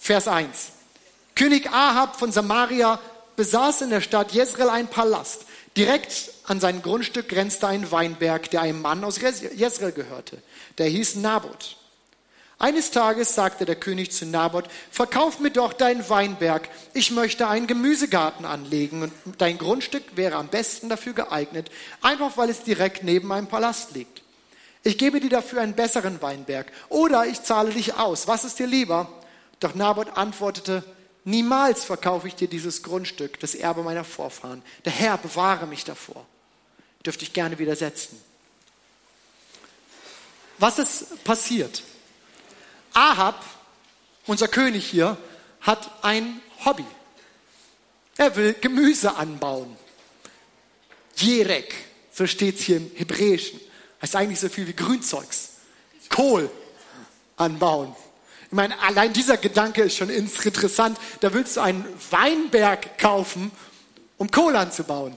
Vers 0.00 0.28
1. 0.28 0.72
König 1.34 1.70
Ahab 1.72 2.18
von 2.18 2.32
Samaria 2.32 2.98
besaß 3.36 3.82
in 3.82 3.90
der 3.90 4.00
Stadt 4.00 4.32
Jezreel 4.32 4.68
einen 4.68 4.88
Palast. 4.88 5.46
Direkt 5.76 6.30
an 6.44 6.60
sein 6.60 6.82
Grundstück 6.82 7.28
grenzte 7.28 7.66
ein 7.66 7.90
Weinberg, 7.90 8.50
der 8.50 8.62
einem 8.62 8.82
Mann 8.82 9.04
aus 9.04 9.18
Jezreel 9.20 9.92
gehörte. 9.92 10.42
Der 10.78 10.86
hieß 10.88 11.16
Naboth. 11.16 11.76
Eines 12.58 12.92
Tages 12.92 13.34
sagte 13.34 13.64
der 13.64 13.74
König 13.74 14.12
zu 14.12 14.24
Naboth, 14.24 14.66
verkauf 14.90 15.40
mir 15.40 15.50
doch 15.50 15.72
deinen 15.72 16.08
Weinberg, 16.08 16.68
ich 16.94 17.10
möchte 17.10 17.48
einen 17.48 17.66
Gemüsegarten 17.66 18.44
anlegen 18.44 19.02
und 19.02 19.12
dein 19.38 19.58
Grundstück 19.58 20.04
wäre 20.14 20.36
am 20.36 20.46
besten 20.46 20.88
dafür 20.88 21.12
geeignet, 21.12 21.72
einfach 22.02 22.36
weil 22.36 22.50
es 22.50 22.62
direkt 22.62 23.02
neben 23.02 23.26
meinem 23.26 23.48
Palast 23.48 23.94
liegt. 23.94 24.22
Ich 24.84 24.96
gebe 24.96 25.18
dir 25.18 25.30
dafür 25.30 25.60
einen 25.60 25.74
besseren 25.74 26.22
Weinberg 26.22 26.70
oder 26.88 27.26
ich 27.26 27.42
zahle 27.42 27.70
dich 27.70 27.94
aus. 27.94 28.28
Was 28.28 28.44
ist 28.44 28.60
dir 28.60 28.68
lieber? 28.68 29.08
Doch 29.58 29.74
Naboth 29.74 30.16
antwortete, 30.16 30.84
Niemals 31.24 31.84
verkaufe 31.84 32.26
ich 32.26 32.34
dir 32.34 32.48
dieses 32.48 32.82
Grundstück, 32.82 33.38
das 33.40 33.54
Erbe 33.54 33.82
meiner 33.82 34.04
Vorfahren. 34.04 34.62
Der 34.84 34.92
Herr 34.92 35.18
bewahre 35.18 35.66
mich 35.66 35.84
davor. 35.84 36.26
Dürfte 37.04 37.24
ich 37.24 37.32
gerne 37.32 37.58
widersetzen. 37.58 38.20
Was 40.58 40.78
ist 40.78 41.24
passiert? 41.24 41.82
Ahab, 42.92 43.44
unser 44.26 44.48
König 44.48 44.86
hier, 44.86 45.16
hat 45.60 45.90
ein 46.04 46.40
Hobby. 46.64 46.84
Er 48.16 48.34
will 48.36 48.54
Gemüse 48.60 49.16
anbauen. 49.16 49.76
Jerek, 51.16 51.74
so 52.12 52.26
steht 52.26 52.58
es 52.58 52.62
hier 52.62 52.76
im 52.76 52.90
Hebräischen. 52.94 53.60
Heißt 54.00 54.16
eigentlich 54.16 54.40
so 54.40 54.48
viel 54.48 54.66
wie 54.66 54.74
Grünzeugs. 54.74 55.50
Kohl 56.08 56.50
anbauen. 57.36 57.94
Ich 58.52 58.56
meine, 58.56 58.78
allein 58.82 59.14
dieser 59.14 59.38
Gedanke 59.38 59.80
ist 59.80 59.96
schon 59.96 60.10
interessant. 60.10 60.98
Da 61.20 61.32
willst 61.32 61.56
du 61.56 61.62
einen 61.62 61.86
Weinberg 62.10 62.98
kaufen, 62.98 63.50
um 64.18 64.30
Kohle 64.30 64.58
anzubauen. 64.58 65.16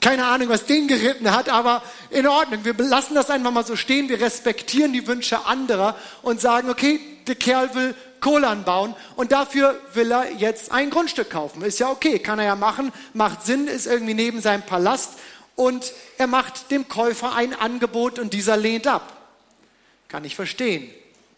Keine 0.00 0.24
Ahnung, 0.24 0.48
was 0.48 0.64
den 0.64 0.88
geritten 0.88 1.30
hat, 1.30 1.50
aber 1.50 1.82
in 2.08 2.26
Ordnung. 2.26 2.64
Wir 2.64 2.72
lassen 2.72 3.14
das 3.14 3.28
einfach 3.28 3.50
mal 3.50 3.66
so 3.66 3.76
stehen. 3.76 4.08
Wir 4.08 4.22
respektieren 4.22 4.94
die 4.94 5.06
Wünsche 5.06 5.44
anderer 5.44 5.94
und 6.22 6.40
sagen, 6.40 6.70
okay, 6.70 6.98
der 7.26 7.34
Kerl 7.34 7.74
will 7.74 7.94
Kohle 8.20 8.48
anbauen 8.48 8.94
und 9.14 9.30
dafür 9.30 9.78
will 9.92 10.10
er 10.10 10.32
jetzt 10.32 10.72
ein 10.72 10.88
Grundstück 10.88 11.28
kaufen. 11.28 11.60
Ist 11.60 11.80
ja 11.80 11.90
okay, 11.90 12.18
kann 12.18 12.38
er 12.38 12.46
ja 12.46 12.56
machen, 12.56 12.94
macht 13.12 13.44
Sinn, 13.44 13.68
ist 13.68 13.86
irgendwie 13.86 14.14
neben 14.14 14.40
seinem 14.40 14.62
Palast 14.62 15.18
und 15.54 15.92
er 16.16 16.28
macht 16.28 16.70
dem 16.70 16.88
Käufer 16.88 17.34
ein 17.34 17.52
Angebot 17.52 18.18
und 18.18 18.32
dieser 18.32 18.56
lehnt 18.56 18.86
ab. 18.86 19.12
Kann 20.08 20.24
ich 20.24 20.34
verstehen, 20.34 20.88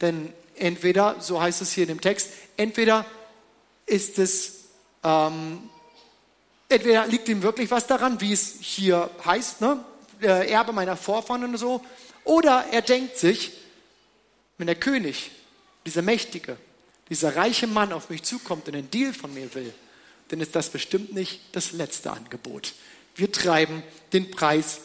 denn 0.01 0.33
entweder, 0.61 1.17
so 1.21 1.41
heißt 1.41 1.63
es 1.63 1.73
hier 1.73 1.85
in 1.85 1.89
dem 1.89 2.01
Text, 2.01 2.31
entweder 2.57 3.05
ist 3.87 4.19
es, 4.19 4.65
ähm, 5.03 5.69
entweder 6.69 7.07
liegt 7.07 7.29
ihm 7.29 7.43
wirklich 7.43 7.71
was 7.71 7.87
daran, 7.87 8.21
wie 8.21 8.33
es 8.33 8.57
hier 8.61 9.11
heißt, 9.25 9.61
ne? 9.61 9.85
Erbe 10.21 10.73
meiner 10.73 10.99
Vorfahren 10.99 11.45
und 11.45 11.57
so, 11.57 11.83
oder 12.25 12.67
er 12.71 12.83
denkt 12.83 13.17
sich, 13.17 13.53
wenn 14.59 14.67
der 14.67 14.77
König, 14.77 15.31
dieser 15.87 16.03
Mächtige, 16.03 16.59
dieser 17.09 17.35
reiche 17.37 17.67
Mann 17.67 17.93
auf 17.95 18.11
mich 18.11 18.23
zukommt 18.23 18.69
und 18.69 18.75
einen 18.75 18.91
Deal 18.91 19.15
von 19.15 19.33
mir 19.33 19.53
will, 19.55 19.73
dann 20.29 20.41
ist 20.41 20.55
das 20.55 20.69
bestimmt 20.69 21.15
nicht 21.15 21.41
das 21.53 21.73
letzte 21.73 22.11
Angebot. 22.13 22.75
Wir 23.17 23.33
treiben 23.33 23.83
den 24.13 24.31
Preis 24.31 24.81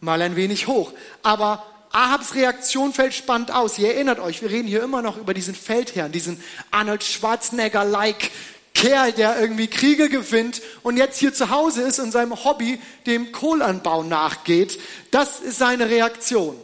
mal 0.00 0.20
ein 0.20 0.36
wenig 0.36 0.66
hoch. 0.66 0.92
Aber 1.22 1.64
Ahabs 1.92 2.34
Reaktion 2.34 2.92
fällt 2.92 3.14
spannend 3.14 3.50
aus. 3.52 3.78
Ihr 3.78 3.94
erinnert 3.94 4.20
euch, 4.20 4.42
wir 4.42 4.50
reden 4.50 4.68
hier 4.68 4.82
immer 4.82 5.02
noch 5.02 5.16
über 5.16 5.34
diesen 5.34 5.54
Feldherrn, 5.54 6.12
diesen 6.12 6.42
Arnold 6.70 7.02
Schwarzenegger-like 7.02 8.30
Kerl, 8.74 9.12
der 9.12 9.40
irgendwie 9.40 9.66
Kriege 9.66 10.08
gewinnt 10.08 10.62
und 10.82 10.96
jetzt 10.96 11.18
hier 11.18 11.34
zu 11.34 11.50
Hause 11.50 11.82
ist 11.82 11.98
und 11.98 12.12
seinem 12.12 12.44
Hobby, 12.44 12.80
dem 13.06 13.32
Kohlanbau 13.32 14.04
nachgeht. 14.04 14.78
Das 15.10 15.40
ist 15.40 15.58
seine 15.58 15.90
Reaktion. 15.90 16.56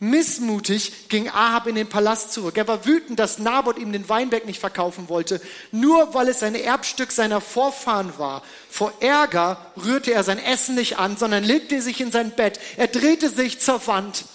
Missmutig 0.00 1.08
ging 1.08 1.28
Ahab 1.28 1.66
in 1.66 1.74
den 1.74 1.88
Palast 1.88 2.32
zurück. 2.32 2.56
Er 2.56 2.68
war 2.68 2.86
wütend, 2.86 3.18
dass 3.18 3.40
Naboth 3.40 3.78
ihm 3.78 3.90
den 3.90 4.08
Weinberg 4.08 4.46
nicht 4.46 4.60
verkaufen 4.60 5.08
wollte, 5.08 5.40
nur 5.72 6.14
weil 6.14 6.28
es 6.28 6.44
ein 6.44 6.54
Erbstück 6.54 7.10
seiner 7.10 7.40
Vorfahren 7.40 8.16
war. 8.16 8.42
Vor 8.70 8.92
Ärger 9.00 9.72
rührte 9.76 10.12
er 10.12 10.22
sein 10.22 10.38
Essen 10.38 10.76
nicht 10.76 10.98
an, 10.98 11.16
sondern 11.16 11.42
legte 11.42 11.82
sich 11.82 12.00
in 12.00 12.12
sein 12.12 12.30
Bett. 12.30 12.60
Er 12.76 12.86
drehte 12.86 13.28
sich 13.28 13.58
zur 13.58 13.84
Wand 13.88 14.26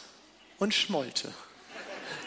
und 0.57 0.73
schmollte. 0.73 1.31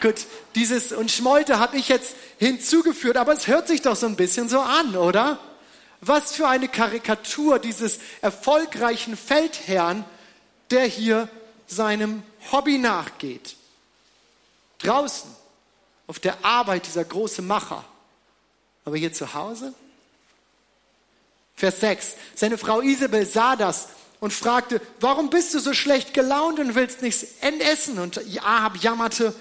Gut, 0.01 0.25
dieses 0.55 0.91
und 0.91 1.11
schmollte 1.11 1.59
habe 1.59 1.77
ich 1.77 1.89
jetzt 1.89 2.15
hinzugeführt, 2.39 3.17
aber 3.17 3.33
es 3.33 3.45
hört 3.45 3.67
sich 3.67 3.83
doch 3.83 3.95
so 3.95 4.07
ein 4.07 4.15
bisschen 4.15 4.49
so 4.49 4.59
an, 4.59 4.95
oder? 4.95 5.39
Was 6.01 6.33
für 6.33 6.47
eine 6.47 6.67
Karikatur 6.67 7.59
dieses 7.59 7.99
erfolgreichen 8.21 9.15
Feldherrn, 9.15 10.05
der 10.71 10.85
hier 10.85 11.29
seinem 11.67 12.23
Hobby 12.51 12.77
nachgeht. 12.77 13.55
Draußen, 14.79 15.29
auf 16.07 16.19
der 16.19 16.43
Arbeit, 16.45 16.85
dieser 16.85 17.03
große 17.03 17.41
Macher. 17.41 17.83
Aber 18.85 18.97
hier 18.97 19.11
zu 19.11 19.33
Hause? 19.33 19.73
Vers 21.55 21.79
6. 21.81 22.15
Seine 22.35 22.57
Frau 22.57 22.81
Isabel 22.81 23.25
sah 23.25 23.55
das 23.55 23.89
und 24.19 24.31
fragte, 24.31 24.79
warum 24.99 25.29
bist 25.29 25.53
du 25.53 25.59
so 25.59 25.73
schlecht 25.73 26.13
gelaunt 26.13 26.59
und 26.59 26.75
willst 26.75 27.01
nichts 27.01 27.25
essen? 27.41 27.99
Und 27.99 28.21
Ahab 28.41 28.77
jammerte, 28.77 29.33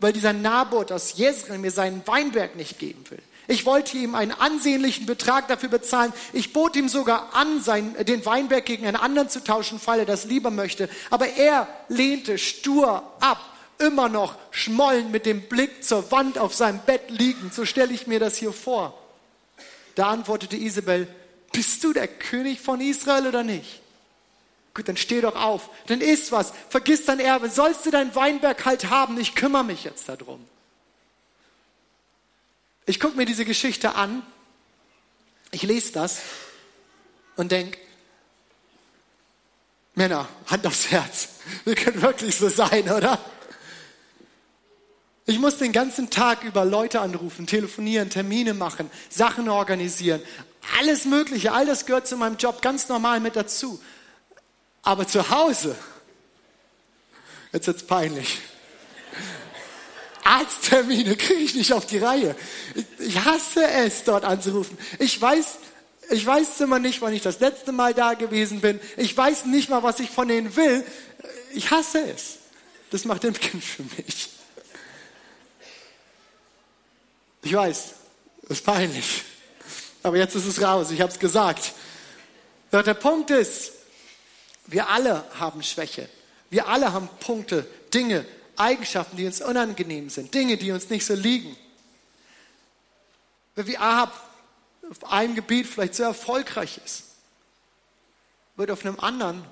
weil 0.00 0.12
dieser 0.12 0.32
Naboth 0.32 0.92
aus 0.92 1.16
Jezreel 1.16 1.58
mir 1.58 1.70
seinen 1.70 2.06
Weinberg 2.06 2.56
nicht 2.56 2.78
geben 2.78 3.04
will. 3.10 3.22
Ich 3.50 3.64
wollte 3.64 3.96
ihm 3.96 4.14
einen 4.14 4.32
ansehnlichen 4.32 5.06
Betrag 5.06 5.48
dafür 5.48 5.70
bezahlen. 5.70 6.12
Ich 6.34 6.52
bot 6.52 6.76
ihm 6.76 6.88
sogar 6.88 7.34
an, 7.34 7.62
sein, 7.62 7.96
den 8.06 8.24
Weinberg 8.26 8.66
gegen 8.66 8.86
einen 8.86 8.96
anderen 8.96 9.30
zu 9.30 9.42
tauschen, 9.42 9.80
weil 9.86 10.00
er 10.00 10.06
das 10.06 10.26
lieber 10.26 10.50
möchte. 10.50 10.90
Aber 11.08 11.28
er 11.28 11.66
lehnte 11.88 12.36
stur 12.36 13.02
ab, 13.20 13.40
immer 13.78 14.10
noch 14.10 14.36
schmollen 14.50 15.10
mit 15.10 15.24
dem 15.24 15.48
Blick 15.48 15.82
zur 15.82 16.10
Wand 16.10 16.36
auf 16.36 16.54
seinem 16.54 16.80
Bett 16.80 17.08
liegend. 17.08 17.54
So 17.54 17.64
stelle 17.64 17.94
ich 17.94 18.06
mir 18.06 18.20
das 18.20 18.36
hier 18.36 18.52
vor. 18.52 18.98
Da 19.94 20.10
antwortete 20.10 20.56
Isabel, 20.56 21.08
bist 21.50 21.82
du 21.82 21.94
der 21.94 22.06
König 22.06 22.60
von 22.60 22.82
Israel 22.82 23.26
oder 23.26 23.44
nicht? 23.44 23.80
Gut, 24.78 24.86
dann 24.86 24.96
steh 24.96 25.20
doch 25.20 25.34
auf, 25.34 25.70
dann 25.88 26.00
isst 26.00 26.30
was, 26.30 26.52
vergiss 26.68 27.04
dein 27.04 27.18
Erbe, 27.18 27.50
sollst 27.50 27.84
du 27.84 27.90
deinen 27.90 28.14
Weinberg 28.14 28.64
halt 28.64 28.90
haben, 28.90 29.18
ich 29.18 29.34
kümmere 29.34 29.64
mich 29.64 29.82
jetzt 29.82 30.08
darum. 30.08 30.38
Ich 32.86 33.00
gucke 33.00 33.16
mir 33.16 33.24
diese 33.26 33.44
Geschichte 33.44 33.96
an, 33.96 34.22
ich 35.50 35.64
lese 35.64 35.90
das 35.90 36.20
und 37.34 37.50
denke, 37.50 37.76
Männer, 39.96 40.28
Hand 40.46 40.64
aufs 40.64 40.92
Herz, 40.92 41.30
wir 41.64 41.74
können 41.74 42.00
wirklich 42.00 42.36
so 42.36 42.48
sein, 42.48 42.88
oder? 42.88 43.18
Ich 45.26 45.40
muss 45.40 45.58
den 45.58 45.72
ganzen 45.72 46.08
Tag 46.08 46.44
über 46.44 46.64
Leute 46.64 47.00
anrufen, 47.00 47.48
telefonieren, 47.48 48.10
Termine 48.10 48.54
machen, 48.54 48.88
Sachen 49.10 49.48
organisieren. 49.48 50.22
Alles 50.78 51.04
Mögliche, 51.04 51.52
all 51.52 51.66
das 51.66 51.84
gehört 51.84 52.06
zu 52.06 52.16
meinem 52.16 52.36
Job 52.36 52.62
ganz 52.62 52.88
normal 52.88 53.18
mit 53.18 53.34
dazu. 53.34 53.80
Aber 54.82 55.06
zu 55.06 55.28
Hause, 55.30 55.76
jetzt 57.52 57.66
wird's 57.66 57.82
peinlich. 57.82 58.38
Arzttermine 60.24 61.16
kriege 61.16 61.40
ich 61.40 61.54
nicht 61.54 61.72
auf 61.72 61.86
die 61.86 61.98
Reihe. 61.98 62.36
Ich 62.98 63.24
hasse 63.24 63.66
es, 63.66 64.04
dort 64.04 64.24
anzurufen. 64.24 64.76
Ich 64.98 65.20
weiß, 65.20 65.58
ich 66.10 66.24
weiß 66.24 66.60
immer 66.60 66.78
nicht, 66.78 67.00
wann 67.00 67.14
ich 67.14 67.22
das 67.22 67.40
letzte 67.40 67.72
Mal 67.72 67.94
da 67.94 68.14
gewesen 68.14 68.60
bin. 68.60 68.78
Ich 68.96 69.16
weiß 69.16 69.46
nicht 69.46 69.70
mal, 69.70 69.82
was 69.82 70.00
ich 70.00 70.10
von 70.10 70.28
denen 70.28 70.54
will. 70.54 70.84
Ich 71.54 71.70
hasse 71.70 72.00
es. 72.00 72.36
Das 72.90 73.04
macht 73.04 73.22
den 73.22 73.34
Kind 73.34 73.64
für 73.64 73.82
mich. 73.82 74.30
Ich 77.42 77.54
weiß, 77.54 77.94
das 78.42 78.58
ist 78.58 78.64
peinlich. 78.64 79.24
Aber 80.02 80.16
jetzt 80.16 80.34
ist 80.34 80.46
es 80.46 80.60
raus, 80.62 80.90
ich 80.90 81.00
habe 81.00 81.12
es 81.12 81.18
gesagt. 81.18 81.72
Doch 82.70 82.82
der 82.82 82.94
Punkt 82.94 83.30
ist, 83.30 83.72
wir 84.68 84.88
alle 84.88 85.24
haben 85.40 85.62
Schwäche. 85.62 86.08
Wir 86.50 86.68
alle 86.68 86.92
haben 86.92 87.08
Punkte, 87.20 87.66
Dinge, 87.92 88.24
Eigenschaften, 88.56 89.16
die 89.16 89.26
uns 89.26 89.40
unangenehm 89.40 90.10
sind, 90.10 90.32
Dinge, 90.34 90.56
die 90.56 90.70
uns 90.72 90.90
nicht 90.90 91.04
so 91.06 91.14
liegen. 91.14 91.56
Wie 93.56 93.78
Ahab 93.78 94.12
auf 94.90 95.10
einem 95.10 95.34
Gebiet 95.34 95.66
vielleicht 95.66 95.94
sehr 95.94 96.06
erfolgreich 96.06 96.80
ist, 96.84 97.04
wird 98.56 98.70
auf 98.70 98.84
einem 98.84 99.00
anderen 99.00 99.44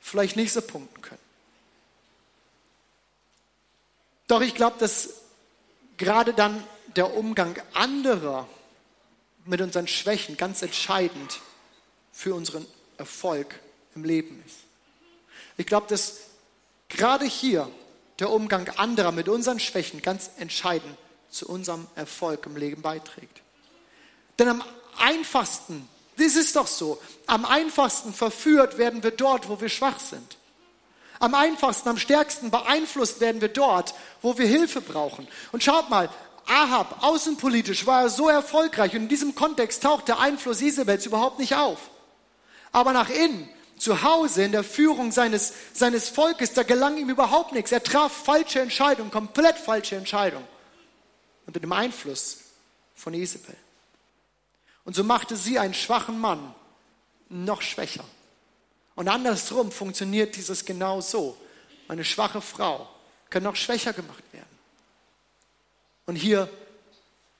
vielleicht 0.00 0.36
nicht 0.36 0.52
so 0.52 0.60
punkten 0.60 1.00
können. 1.00 1.20
Doch 4.26 4.40
ich 4.40 4.54
glaube, 4.54 4.78
dass 4.78 5.10
gerade 5.96 6.34
dann 6.34 6.62
der 6.96 7.14
Umgang 7.14 7.56
anderer 7.74 8.48
mit 9.44 9.60
unseren 9.60 9.86
Schwächen 9.86 10.36
ganz 10.36 10.62
entscheidend 10.62 11.40
für 12.12 12.34
unseren 12.34 12.66
Erfolg 12.96 13.58
im 13.94 14.04
Leben 14.04 14.42
ist. 14.46 14.63
Ich 15.56 15.66
glaube, 15.66 15.86
dass 15.88 16.18
gerade 16.88 17.24
hier 17.24 17.68
der 18.18 18.30
Umgang 18.30 18.68
anderer 18.76 19.12
mit 19.12 19.28
unseren 19.28 19.60
Schwächen 19.60 20.02
ganz 20.02 20.30
entscheidend 20.38 20.96
zu 21.30 21.48
unserem 21.48 21.86
Erfolg 21.96 22.46
im 22.46 22.56
Leben 22.56 22.82
beiträgt. 22.82 23.40
Denn 24.38 24.48
am 24.48 24.64
einfachsten, 24.98 25.88
das 26.16 26.36
ist 26.36 26.56
doch 26.56 26.66
so, 26.66 27.00
am 27.26 27.44
einfachsten 27.44 28.12
verführt 28.12 28.78
werden 28.78 29.02
wir 29.02 29.10
dort, 29.10 29.48
wo 29.48 29.60
wir 29.60 29.68
schwach 29.68 29.98
sind. 29.98 30.36
Am 31.20 31.34
einfachsten, 31.34 31.88
am 31.88 31.98
stärksten 31.98 32.50
beeinflusst 32.50 33.20
werden 33.20 33.40
wir 33.40 33.48
dort, 33.48 33.94
wo 34.22 34.36
wir 34.36 34.46
Hilfe 34.46 34.80
brauchen. 34.80 35.26
Und 35.52 35.62
schaut 35.62 35.90
mal, 35.90 36.08
Ahab, 36.46 37.02
außenpolitisch 37.02 37.86
war 37.86 38.02
er 38.02 38.10
so 38.10 38.28
erfolgreich 38.28 38.94
und 38.94 39.02
in 39.02 39.08
diesem 39.08 39.34
Kontext 39.34 39.82
taucht 39.82 40.08
der 40.08 40.18
Einfluss 40.18 40.60
Isabels 40.60 41.06
überhaupt 41.06 41.38
nicht 41.38 41.54
auf. 41.54 41.78
Aber 42.72 42.92
nach 42.92 43.08
innen 43.08 43.48
zu 43.76 44.02
Hause 44.02 44.44
in 44.44 44.52
der 44.52 44.64
Führung 44.64 45.12
seines, 45.12 45.52
seines 45.72 46.08
Volkes, 46.08 46.52
da 46.52 46.62
gelang 46.62 46.96
ihm 46.96 47.10
überhaupt 47.10 47.52
nichts. 47.52 47.72
Er 47.72 47.82
traf 47.82 48.12
falsche 48.12 48.60
Entscheidungen, 48.60 49.10
komplett 49.10 49.58
falsche 49.58 49.96
Entscheidungen 49.96 50.46
unter 51.46 51.60
dem 51.60 51.72
Einfluss 51.72 52.38
von 52.94 53.14
Isabel. 53.14 53.56
Und 54.84 54.94
so 54.94 55.04
machte 55.04 55.36
sie 55.36 55.58
einen 55.58 55.74
schwachen 55.74 56.18
Mann 56.18 56.54
noch 57.28 57.62
schwächer. 57.62 58.04
Und 58.94 59.08
andersrum 59.08 59.72
funktioniert 59.72 60.36
dieses 60.36 60.64
genau 60.64 61.00
so. 61.00 61.36
Eine 61.88 62.04
schwache 62.04 62.40
Frau 62.40 62.88
kann 63.30 63.42
noch 63.42 63.56
schwächer 63.56 63.92
gemacht 63.92 64.22
werden. 64.32 64.44
Und 66.06 66.16
hier 66.16 66.48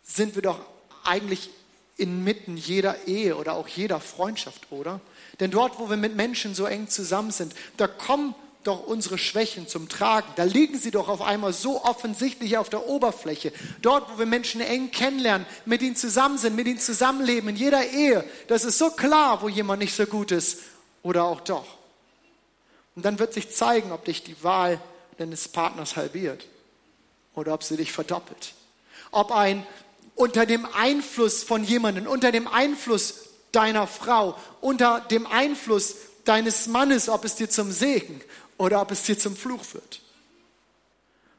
sind 0.02 0.34
wir 0.34 0.42
doch 0.42 0.60
eigentlich 1.04 1.50
inmitten 1.96 2.56
jeder 2.56 3.06
Ehe 3.06 3.36
oder 3.36 3.54
auch 3.54 3.68
jeder 3.68 4.00
Freundschaft, 4.00 4.70
oder? 4.70 5.00
Denn 5.40 5.50
dort, 5.50 5.78
wo 5.78 5.90
wir 5.90 5.96
mit 5.96 6.14
Menschen 6.14 6.54
so 6.54 6.66
eng 6.66 6.88
zusammen 6.88 7.30
sind, 7.30 7.54
da 7.76 7.86
kommen 7.86 8.34
doch 8.64 8.86
unsere 8.86 9.18
Schwächen 9.18 9.68
zum 9.68 9.88
Tragen. 9.88 10.28
Da 10.36 10.44
liegen 10.44 10.78
sie 10.78 10.90
doch 10.90 11.08
auf 11.08 11.20
einmal 11.20 11.52
so 11.52 11.84
offensichtlich 11.84 12.56
auf 12.56 12.70
der 12.70 12.88
Oberfläche. 12.88 13.52
Dort, 13.82 14.10
wo 14.10 14.18
wir 14.18 14.26
Menschen 14.26 14.60
eng 14.60 14.90
kennenlernen, 14.90 15.46
mit 15.66 15.82
ihnen 15.82 15.96
zusammen 15.96 16.38
sind, 16.38 16.56
mit 16.56 16.66
ihnen 16.66 16.78
zusammenleben, 16.78 17.50
in 17.50 17.56
jeder 17.56 17.86
Ehe, 17.86 18.24
das 18.48 18.64
ist 18.64 18.78
so 18.78 18.90
klar, 18.90 19.42
wo 19.42 19.48
jemand 19.48 19.80
nicht 19.80 19.94
so 19.94 20.06
gut 20.06 20.30
ist 20.30 20.60
oder 21.02 21.24
auch 21.24 21.40
doch. 21.40 21.66
Und 22.96 23.04
dann 23.04 23.18
wird 23.18 23.34
sich 23.34 23.54
zeigen, 23.54 23.92
ob 23.92 24.04
dich 24.04 24.22
die 24.22 24.42
Wahl 24.42 24.80
deines 25.18 25.48
Partners 25.48 25.96
halbiert 25.96 26.46
oder 27.34 27.54
ob 27.54 27.62
sie 27.62 27.76
dich 27.76 27.92
verdoppelt. 27.92 28.54
Ob 29.10 29.30
ein 29.32 29.66
unter 30.14 30.46
dem 30.46 30.66
Einfluss 30.74 31.42
von 31.42 31.64
jemandem, 31.64 32.06
unter 32.06 32.30
dem 32.32 32.46
Einfluss 32.46 33.23
deiner 33.54 33.86
Frau, 33.86 34.38
unter 34.60 35.00
dem 35.00 35.26
Einfluss 35.26 35.96
deines 36.24 36.66
Mannes, 36.66 37.08
ob 37.08 37.24
es 37.24 37.36
dir 37.36 37.48
zum 37.48 37.72
Segen 37.72 38.20
oder 38.58 38.80
ob 38.80 38.90
es 38.90 39.02
dir 39.02 39.18
zum 39.18 39.36
Fluch 39.36 39.62
wird. 39.72 40.00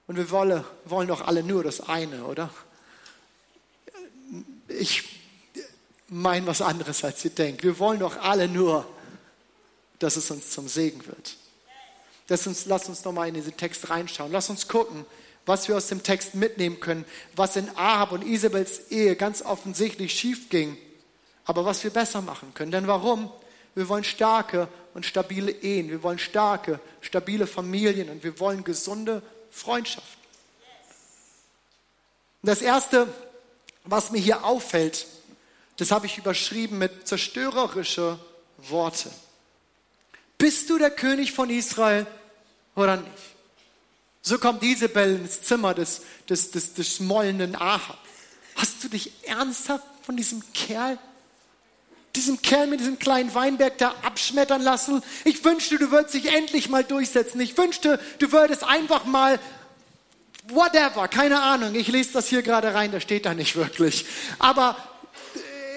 Und 0.07 0.17
wir 0.17 0.29
wollen, 0.29 0.63
wollen 0.85 1.07
doch 1.07 1.25
alle 1.25 1.43
nur 1.43 1.63
das 1.63 1.81
eine, 1.81 2.23
oder? 2.25 2.49
Ich 4.67 5.03
meine 6.07 6.45
was 6.45 6.61
anderes, 6.61 7.03
als 7.03 7.25
ihr 7.25 7.31
denkt. 7.31 7.63
Wir 7.63 7.79
wollen 7.79 7.99
doch 7.99 8.17
alle 8.17 8.47
nur, 8.47 8.87
dass 9.99 10.15
es 10.15 10.29
uns 10.29 10.51
zum 10.51 10.67
Segen 10.67 11.05
wird. 11.07 11.37
Das 12.27 12.45
uns, 12.47 12.65
lass 12.65 12.89
uns 12.89 13.03
nochmal 13.03 13.27
in 13.27 13.35
diesen 13.35 13.57
Text 13.57 13.89
reinschauen. 13.89 14.31
Lass 14.31 14.49
uns 14.49 14.67
gucken, 14.67 15.05
was 15.45 15.67
wir 15.67 15.77
aus 15.77 15.87
dem 15.87 16.03
Text 16.03 16.35
mitnehmen 16.35 16.79
können, 16.79 17.05
was 17.35 17.55
in 17.55 17.69
Ahab 17.75 18.11
und 18.11 18.25
Isabels 18.25 18.89
Ehe 18.89 19.15
ganz 19.15 19.41
offensichtlich 19.41 20.17
schief 20.17 20.49
ging, 20.49 20.77
aber 21.45 21.65
was 21.65 21.83
wir 21.83 21.91
besser 21.91 22.21
machen 22.21 22.53
können. 22.53 22.71
Denn 22.71 22.87
warum? 22.87 23.31
Wir 23.75 23.89
wollen 23.89 24.03
starke 24.03 24.67
und 24.93 25.05
stabile 25.05 25.51
Ehen, 25.51 25.89
wir 25.89 26.01
wollen 26.01 26.19
starke, 26.19 26.79
stabile 27.01 27.45
Familien 27.45 28.09
und 28.09 28.23
wir 28.23 28.39
wollen 28.39 28.63
gesunde 28.63 29.21
Freundschaften. 29.51 30.21
Und 32.41 32.47
das 32.49 32.61
Erste, 32.61 33.07
was 33.83 34.11
mir 34.11 34.19
hier 34.19 34.45
auffällt, 34.45 35.07
das 35.77 35.91
habe 35.91 36.05
ich 36.05 36.17
überschrieben 36.17 36.77
mit 36.77 37.07
zerstörerische 37.07 38.17
Worte. 38.57 39.11
Bist 40.37 40.69
du 40.69 40.77
der 40.77 40.91
König 40.91 41.33
von 41.33 41.49
Israel 41.49 42.07
oder 42.75 42.97
nicht? 42.97 43.11
So 44.21 44.39
kommt 44.39 44.63
Isabel 44.63 45.17
ins 45.17 45.43
Zimmer 45.43 45.73
des, 45.73 46.01
des, 46.29 46.51
des, 46.51 46.73
des 46.73 46.95
schmollenden 46.95 47.55
Ahab. 47.55 47.99
Hast 48.55 48.83
du 48.83 48.87
dich 48.87 49.11
ernsthaft 49.27 49.85
von 50.01 50.17
diesem 50.17 50.41
Kerl, 50.53 50.97
diesem 52.15 52.41
Kerl 52.41 52.67
mit 52.67 52.79
diesem 52.79 52.99
kleinen 52.99 53.33
Weinberg 53.33 53.77
da 53.77 53.93
abschmettern 54.03 54.61
lassen? 54.61 55.03
Ich 55.23 55.43
wünschte, 55.43 55.77
du 55.77 55.91
würdest 55.91 56.13
dich 56.13 56.33
endlich 56.33 56.69
mal 56.69 56.83
durchsetzen. 56.83 57.39
Ich 57.41 57.57
wünschte, 57.57 57.99
du 58.19 58.31
würdest 58.31 58.63
einfach 58.63 59.05
mal 59.05 59.39
whatever, 60.49 61.07
keine 61.07 61.41
Ahnung. 61.41 61.75
Ich 61.75 61.87
lese 61.87 62.13
das 62.13 62.27
hier 62.27 62.41
gerade 62.41 62.73
rein, 62.73 62.91
da 62.91 62.99
steht 62.99 63.25
da 63.25 63.33
nicht 63.33 63.55
wirklich. 63.55 64.05
Aber 64.39 64.77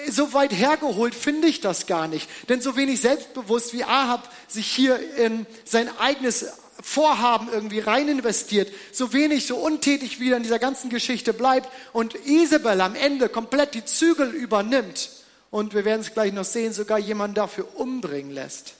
so 0.09 0.33
weit 0.33 0.53
hergeholt 0.53 1.15
finde 1.15 1.47
ich 1.47 1.61
das 1.61 1.87
gar 1.87 2.07
nicht. 2.07 2.29
Denn 2.49 2.61
so 2.61 2.75
wenig 2.75 3.01
selbstbewusst 3.01 3.73
wie 3.73 3.83
Ahab 3.83 4.31
sich 4.47 4.67
hier 4.67 4.99
in 5.17 5.45
sein 5.65 5.89
eigenes 5.99 6.47
Vorhaben 6.81 7.49
irgendwie 7.51 7.79
rein 7.79 8.07
investiert, 8.07 8.71
so 8.93 9.11
wenig, 9.11 9.45
so 9.45 9.57
untätig 9.57 10.19
wie 10.19 10.31
er 10.31 10.37
in 10.37 10.43
dieser 10.43 10.59
ganzen 10.59 10.89
Geschichte 10.89 11.33
bleibt 11.33 11.69
und 11.91 12.15
Isabel 12.25 12.79
am 12.79 12.95
Ende 12.95 13.27
komplett 13.27 13.73
die 13.73 13.83
Zügel 13.83 14.29
übernimmt 14.29 15.09
und 15.51 15.73
wir 15.73 15.85
werden 15.85 16.01
es 16.01 16.13
gleich 16.13 16.33
noch 16.33 16.45
sehen, 16.45 16.73
sogar 16.73 16.99
jemanden 16.99 17.35
dafür 17.35 17.67
umbringen 17.75 18.31
lässt. 18.31 18.75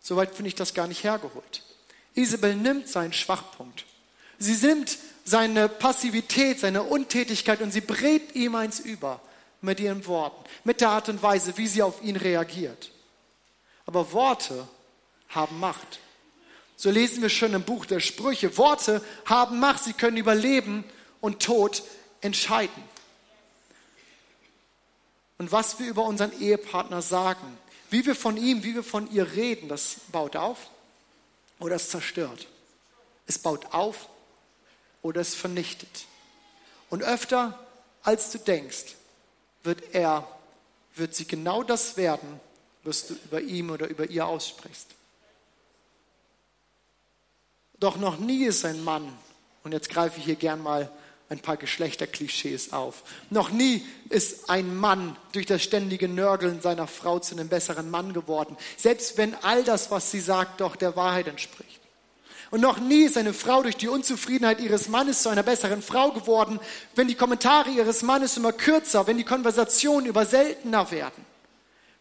Soweit 0.00 0.34
finde 0.34 0.48
ich 0.48 0.54
das 0.54 0.74
gar 0.74 0.86
nicht 0.88 1.04
hergeholt. 1.04 1.62
Isabel 2.14 2.56
nimmt 2.56 2.88
seinen 2.88 3.12
Schwachpunkt. 3.12 3.84
Sie 4.38 4.54
nimmt 4.66 4.98
seine 5.24 5.68
Passivität, 5.68 6.58
seine 6.58 6.82
Untätigkeit 6.82 7.60
und 7.60 7.70
sie 7.70 7.80
brät 7.80 8.34
ihm 8.34 8.56
eins 8.56 8.80
über 8.80 9.20
mit 9.60 9.78
ihren 9.78 10.04
Worten, 10.06 10.44
mit 10.64 10.80
der 10.80 10.90
Art 10.90 11.08
und 11.08 11.22
Weise, 11.22 11.56
wie 11.56 11.68
sie 11.68 11.82
auf 11.82 12.02
ihn 12.02 12.16
reagiert. 12.16 12.90
Aber 13.86 14.12
Worte 14.12 14.66
haben 15.28 15.60
Macht. 15.60 16.00
So 16.76 16.90
lesen 16.90 17.22
wir 17.22 17.28
schon 17.28 17.54
im 17.54 17.62
Buch 17.62 17.86
der 17.86 18.00
Sprüche. 18.00 18.58
Worte 18.58 19.00
haben 19.24 19.60
Macht, 19.60 19.84
sie 19.84 19.92
können 19.92 20.16
über 20.16 20.34
Leben 20.34 20.84
und 21.20 21.40
Tod 21.40 21.84
entscheiden. 22.20 22.82
Und 25.42 25.50
was 25.50 25.80
wir 25.80 25.88
über 25.88 26.04
unseren 26.04 26.30
Ehepartner 26.40 27.02
sagen, 27.02 27.58
wie 27.90 28.06
wir 28.06 28.14
von 28.14 28.36
ihm, 28.36 28.62
wie 28.62 28.76
wir 28.76 28.84
von 28.84 29.10
ihr 29.10 29.32
reden, 29.32 29.68
das 29.68 29.96
baut 30.12 30.36
auf 30.36 30.70
oder 31.58 31.74
es 31.74 31.90
zerstört. 31.90 32.46
Es 33.26 33.40
baut 33.40 33.74
auf 33.74 34.08
oder 35.02 35.20
es 35.20 35.34
vernichtet. 35.34 36.06
Und 36.90 37.02
öfter 37.02 37.58
als 38.04 38.30
du 38.30 38.38
denkst, 38.38 38.94
wird 39.64 39.82
er, 39.96 40.28
wird 40.94 41.16
sie 41.16 41.26
genau 41.26 41.64
das 41.64 41.96
werden, 41.96 42.38
was 42.84 43.08
du 43.08 43.14
über 43.14 43.40
ihm 43.40 43.70
oder 43.70 43.88
über 43.88 44.08
ihr 44.08 44.24
aussprichst. 44.24 44.90
Doch 47.80 47.96
noch 47.96 48.16
nie 48.18 48.44
ist 48.44 48.64
ein 48.64 48.84
Mann, 48.84 49.12
und 49.64 49.72
jetzt 49.72 49.90
greife 49.90 50.20
ich 50.20 50.24
hier 50.24 50.36
gern 50.36 50.62
mal 50.62 50.88
ein 51.32 51.40
paar 51.40 51.56
Geschlechterklischees 51.56 52.72
auf. 52.72 53.02
Noch 53.30 53.50
nie 53.50 53.84
ist 54.10 54.50
ein 54.50 54.76
Mann 54.76 55.16
durch 55.32 55.46
das 55.46 55.62
ständige 55.62 56.06
Nörgeln 56.06 56.60
seiner 56.60 56.86
Frau 56.86 57.18
zu 57.18 57.34
einem 57.34 57.48
besseren 57.48 57.90
Mann 57.90 58.12
geworden, 58.12 58.56
selbst 58.76 59.16
wenn 59.16 59.34
all 59.42 59.64
das, 59.64 59.90
was 59.90 60.10
sie 60.10 60.20
sagt, 60.20 60.60
doch 60.60 60.76
der 60.76 60.94
Wahrheit 60.94 61.26
entspricht. 61.28 61.80
Und 62.50 62.60
noch 62.60 62.78
nie 62.78 63.04
ist 63.04 63.16
eine 63.16 63.32
Frau 63.32 63.62
durch 63.62 63.78
die 63.78 63.88
Unzufriedenheit 63.88 64.60
ihres 64.60 64.88
Mannes 64.88 65.22
zu 65.22 65.30
einer 65.30 65.42
besseren 65.42 65.80
Frau 65.80 66.10
geworden, 66.10 66.60
wenn 66.94 67.08
die 67.08 67.14
Kommentare 67.14 67.70
ihres 67.70 68.02
Mannes 68.02 68.36
immer 68.36 68.52
kürzer, 68.52 69.06
wenn 69.06 69.16
die 69.16 69.24
Konversationen 69.24 70.04
über 70.04 70.26
seltener 70.26 70.90
werden. 70.90 71.24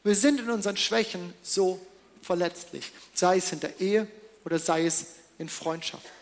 Wir 0.03 0.15
sind 0.15 0.41
in 0.41 0.49
unseren 0.49 0.75
Schwächen 0.75 1.33
so 1.41 1.79
verletzlich, 2.21 2.91
sei 3.13 3.37
es 3.37 3.53
in 3.53 3.61
der 3.61 3.79
Ehe 3.79 4.07
oder 4.43 4.59
sei 4.59 4.85
es 4.85 5.05
in 5.37 5.47
Freundschaften. 5.47 6.20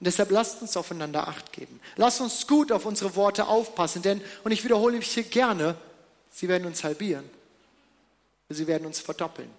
Und 0.00 0.06
deshalb 0.06 0.30
lasst 0.30 0.62
uns 0.62 0.78
aufeinander 0.78 1.28
Acht 1.28 1.52
geben. 1.52 1.78
Lasst 1.96 2.22
uns 2.22 2.46
gut 2.46 2.72
auf 2.72 2.86
unsere 2.86 3.14
Worte 3.16 3.46
aufpassen, 3.46 4.00
denn, 4.00 4.22
und 4.44 4.50
ich 4.50 4.64
wiederhole 4.64 4.96
mich 4.96 5.12
hier 5.12 5.24
gerne, 5.24 5.76
sie 6.30 6.48
werden 6.48 6.66
uns 6.66 6.82
halbieren. 6.82 7.28
Sie 8.48 8.66
werden 8.66 8.86
uns 8.86 8.98
verdoppeln. 8.98 9.50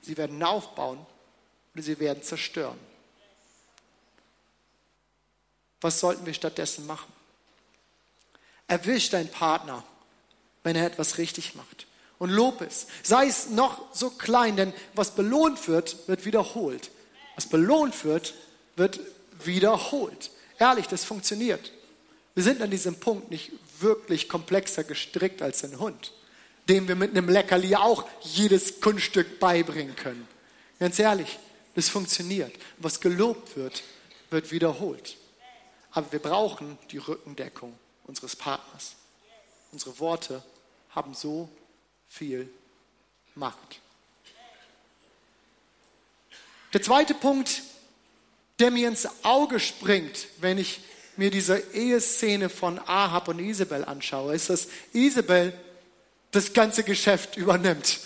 Sie 0.00 0.16
werden 0.16 0.40
aufbauen 0.42 1.04
oder 1.74 1.82
sie 1.82 1.98
werden 1.98 2.22
zerstören. 2.22 2.78
Was 5.80 5.98
sollten 5.98 6.24
wir 6.24 6.34
stattdessen 6.34 6.86
machen? 6.86 7.12
Erwisch 8.68 9.10
deinen 9.10 9.28
Partner, 9.28 9.82
wenn 10.62 10.76
er 10.76 10.86
etwas 10.86 11.18
richtig 11.18 11.56
macht. 11.56 11.88
Und 12.20 12.30
lob 12.30 12.60
es. 12.60 12.86
Sei 13.02 13.26
es 13.26 13.50
noch 13.50 13.92
so 13.92 14.10
klein, 14.10 14.56
denn 14.56 14.72
was 14.94 15.16
belohnt 15.16 15.66
wird, 15.66 16.06
wird 16.06 16.24
wiederholt. 16.24 16.90
Was 17.34 17.48
belohnt 17.48 18.04
wird, 18.04 18.34
wird 18.76 19.00
wiederholt. 19.46 20.30
Ehrlich, 20.58 20.86
das 20.86 21.04
funktioniert. 21.04 21.72
Wir 22.34 22.42
sind 22.42 22.62
an 22.62 22.70
diesem 22.70 22.96
Punkt 23.00 23.30
nicht 23.30 23.52
wirklich 23.80 24.28
komplexer 24.28 24.84
gestrickt 24.84 25.42
als 25.42 25.64
ein 25.64 25.78
Hund, 25.78 26.12
dem 26.68 26.86
wir 26.86 26.94
mit 26.94 27.10
einem 27.10 27.28
Leckerli 27.28 27.74
auch 27.74 28.08
jedes 28.22 28.80
Kunststück 28.80 29.40
beibringen 29.40 29.96
können. 29.96 30.28
Ganz 30.78 30.98
ehrlich, 30.98 31.38
das 31.74 31.88
funktioniert. 31.88 32.52
Was 32.78 33.00
gelobt 33.00 33.56
wird, 33.56 33.82
wird 34.30 34.50
wiederholt. 34.52 35.16
Aber 35.92 36.10
wir 36.12 36.20
brauchen 36.20 36.78
die 36.90 36.98
Rückendeckung 36.98 37.76
unseres 38.04 38.36
Partners. 38.36 38.94
Unsere 39.72 39.98
Worte 39.98 40.42
haben 40.90 41.14
so 41.14 41.48
viel 42.08 42.48
Macht. 43.34 43.80
Der 46.72 46.82
zweite 46.82 47.14
Punkt, 47.14 47.62
der 48.60 48.70
mir 48.70 48.88
ins 48.88 49.08
Auge 49.24 49.58
springt, 49.58 50.28
wenn 50.40 50.58
ich 50.58 50.80
mir 51.16 51.30
diese 51.30 51.58
Eheszene 51.72 52.48
von 52.48 52.78
Ahab 52.78 53.28
und 53.28 53.38
Isabel 53.38 53.84
anschaue, 53.84 54.34
ist, 54.34 54.50
dass 54.50 54.68
Isabel 54.92 55.52
das 56.30 56.52
ganze 56.52 56.84
Geschäft 56.84 57.36
übernimmt. 57.36 58.00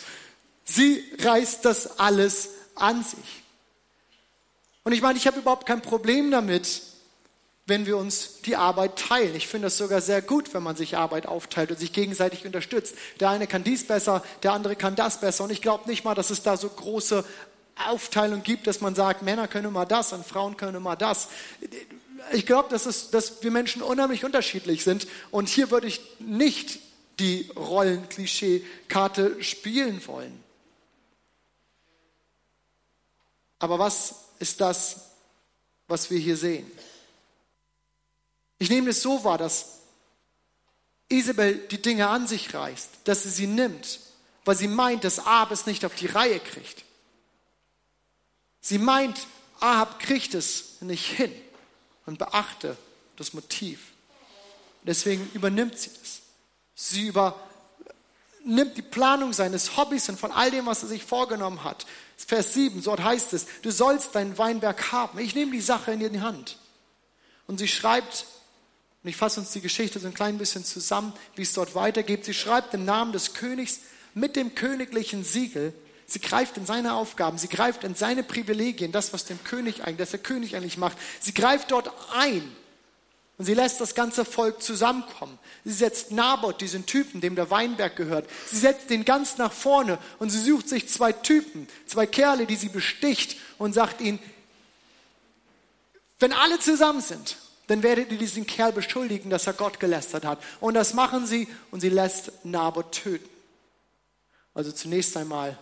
Sie 0.64 1.04
reißt 1.20 1.64
das 1.64 1.98
alles 1.98 2.50
an 2.74 3.02
sich. 3.04 3.42
Und 4.82 4.92
ich 4.92 5.02
meine, 5.02 5.18
ich 5.18 5.26
habe 5.26 5.38
überhaupt 5.38 5.66
kein 5.66 5.82
Problem 5.82 6.30
damit, 6.30 6.82
wenn 7.66 7.86
wir 7.86 7.96
uns 7.96 8.42
die 8.42 8.56
Arbeit 8.56 8.98
teilen. 8.98 9.34
Ich 9.34 9.48
finde 9.48 9.66
das 9.66 9.78
sogar 9.78 10.00
sehr 10.00 10.20
gut, 10.20 10.52
wenn 10.52 10.62
man 10.62 10.76
sich 10.76 10.96
Arbeit 10.96 11.26
aufteilt 11.26 11.70
und 11.70 11.78
sich 11.78 11.92
gegenseitig 11.92 12.44
unterstützt. 12.44 12.94
Der 13.20 13.30
eine 13.30 13.46
kann 13.46 13.64
dies 13.64 13.86
besser, 13.86 14.22
der 14.42 14.52
andere 14.52 14.76
kann 14.76 14.96
das 14.96 15.20
besser. 15.20 15.44
Und 15.44 15.50
ich 15.50 15.62
glaube 15.62 15.88
nicht 15.88 16.04
mal, 16.04 16.14
dass 16.14 16.30
es 16.30 16.42
da 16.42 16.56
so 16.58 16.68
große 16.68 17.24
Aufteilung 17.76 18.42
gibt, 18.42 18.66
dass 18.66 18.80
man 18.80 18.94
sagt, 18.94 19.22
Männer 19.22 19.48
können 19.48 19.68
immer 19.68 19.86
das 19.86 20.12
und 20.12 20.26
Frauen 20.26 20.56
können 20.56 20.76
immer 20.76 20.96
das. 20.96 21.28
Ich 22.32 22.46
glaube, 22.46 22.68
dass, 22.70 23.10
dass 23.10 23.42
wir 23.42 23.50
Menschen 23.50 23.82
unheimlich 23.82 24.24
unterschiedlich 24.24 24.84
sind. 24.84 25.06
Und 25.30 25.48
hier 25.48 25.70
würde 25.70 25.86
ich 25.86 26.00
nicht 26.18 26.78
die 27.18 27.50
Rollen-Klischee-Karte 27.56 29.42
spielen 29.42 30.06
wollen. 30.06 30.42
Aber 33.58 33.78
was 33.78 34.16
ist 34.38 34.60
das, 34.60 35.10
was 35.86 36.10
wir 36.10 36.18
hier 36.18 36.36
sehen? 36.36 36.70
Ich 38.58 38.70
nehme 38.70 38.90
es 38.90 39.02
so 39.02 39.24
wahr, 39.24 39.38
dass 39.38 39.80
Isabel 41.08 41.56
die 41.70 41.82
Dinge 41.82 42.08
an 42.08 42.26
sich 42.26 42.54
reißt, 42.54 42.90
dass 43.04 43.24
sie 43.24 43.30
sie 43.30 43.46
nimmt, 43.46 44.00
weil 44.44 44.56
sie 44.56 44.68
meint, 44.68 45.04
dass 45.04 45.18
Ahab 45.18 45.50
es 45.50 45.66
nicht 45.66 45.84
auf 45.84 45.94
die 45.94 46.06
Reihe 46.06 46.40
kriegt. 46.40 46.84
Sie 48.66 48.78
meint, 48.78 49.26
Ahab 49.60 50.00
kriegt 50.00 50.32
es 50.32 50.80
nicht 50.80 51.04
hin 51.04 51.30
und 52.06 52.18
beachte 52.18 52.78
das 53.16 53.34
Motiv. 53.34 53.92
Deswegen 54.84 55.30
übernimmt 55.34 55.78
sie 55.78 55.90
es. 56.02 56.22
Sie 56.74 57.08
übernimmt 57.08 58.74
die 58.74 58.80
Planung 58.80 59.34
seines 59.34 59.76
Hobbys 59.76 60.08
und 60.08 60.18
von 60.18 60.32
all 60.32 60.50
dem, 60.50 60.64
was 60.64 60.82
er 60.82 60.88
sich 60.88 61.04
vorgenommen 61.04 61.62
hat. 61.62 61.84
Vers 62.16 62.54
7, 62.54 62.82
dort 62.82 63.04
heißt 63.04 63.34
es, 63.34 63.44
du 63.60 63.70
sollst 63.70 64.14
deinen 64.14 64.38
Weinberg 64.38 64.92
haben. 64.92 65.18
Ich 65.18 65.34
nehme 65.34 65.52
die 65.52 65.60
Sache 65.60 65.92
in 65.92 66.00
die 66.00 66.22
Hand. 66.22 66.56
Und 67.46 67.58
sie 67.58 67.68
schreibt 67.68 68.24
und 69.02 69.10
ich 69.10 69.16
fasse 69.16 69.40
uns 69.40 69.50
die 69.50 69.60
Geschichte 69.60 70.00
so 70.00 70.06
ein 70.06 70.14
klein 70.14 70.38
bisschen 70.38 70.64
zusammen, 70.64 71.12
wie 71.36 71.42
es 71.42 71.52
dort 71.52 71.74
weitergeht. 71.74 72.24
Sie 72.24 72.32
schreibt 72.32 72.72
im 72.72 72.86
Namen 72.86 73.12
des 73.12 73.34
Königs 73.34 73.80
mit 74.14 74.36
dem 74.36 74.54
königlichen 74.54 75.22
Siegel 75.22 75.74
Sie 76.06 76.20
greift 76.20 76.56
in 76.56 76.66
seine 76.66 76.94
Aufgaben, 76.94 77.38
sie 77.38 77.48
greift 77.48 77.84
in 77.84 77.94
seine 77.94 78.22
Privilegien, 78.22 78.92
das, 78.92 79.12
was 79.12 79.24
dem 79.24 79.42
König 79.42 79.82
eigentlich, 79.82 79.96
das 79.96 80.10
der 80.10 80.20
König 80.20 80.54
eigentlich 80.54 80.76
macht. 80.76 80.98
Sie 81.20 81.32
greift 81.32 81.70
dort 81.70 81.90
ein 82.12 82.54
und 83.38 83.46
sie 83.46 83.54
lässt 83.54 83.80
das 83.80 83.94
ganze 83.94 84.24
Volk 84.24 84.62
zusammenkommen. 84.62 85.38
Sie 85.64 85.72
setzt 85.72 86.12
Naboth, 86.12 86.60
diesen 86.60 86.86
Typen, 86.86 87.20
dem 87.20 87.34
der 87.34 87.50
Weinberg 87.50 87.96
gehört, 87.96 88.28
sie 88.46 88.58
setzt 88.58 88.90
den 88.90 89.04
ganz 89.04 89.38
nach 89.38 89.52
vorne 89.52 89.98
und 90.18 90.30
sie 90.30 90.40
sucht 90.40 90.68
sich 90.68 90.88
zwei 90.88 91.12
Typen, 91.12 91.68
zwei 91.86 92.06
Kerle, 92.06 92.46
die 92.46 92.56
sie 92.56 92.68
besticht 92.68 93.38
und 93.58 93.72
sagt 93.72 94.00
ihnen, 94.00 94.18
wenn 96.20 96.32
alle 96.32 96.58
zusammen 96.58 97.00
sind, 97.00 97.36
dann 97.66 97.82
werdet 97.82 98.12
ihr 98.12 98.18
diesen 98.18 98.46
Kerl 98.46 98.72
beschuldigen, 98.72 99.30
dass 99.30 99.46
er 99.46 99.54
Gott 99.54 99.80
gelästert 99.80 100.24
hat. 100.24 100.38
Und 100.60 100.74
das 100.74 100.94
machen 100.94 101.26
sie 101.26 101.48
und 101.70 101.80
sie 101.80 101.88
lässt 101.88 102.44
Naboth 102.44 102.92
töten. 102.92 103.28
Also 104.52 104.70
zunächst 104.70 105.16
einmal, 105.16 105.58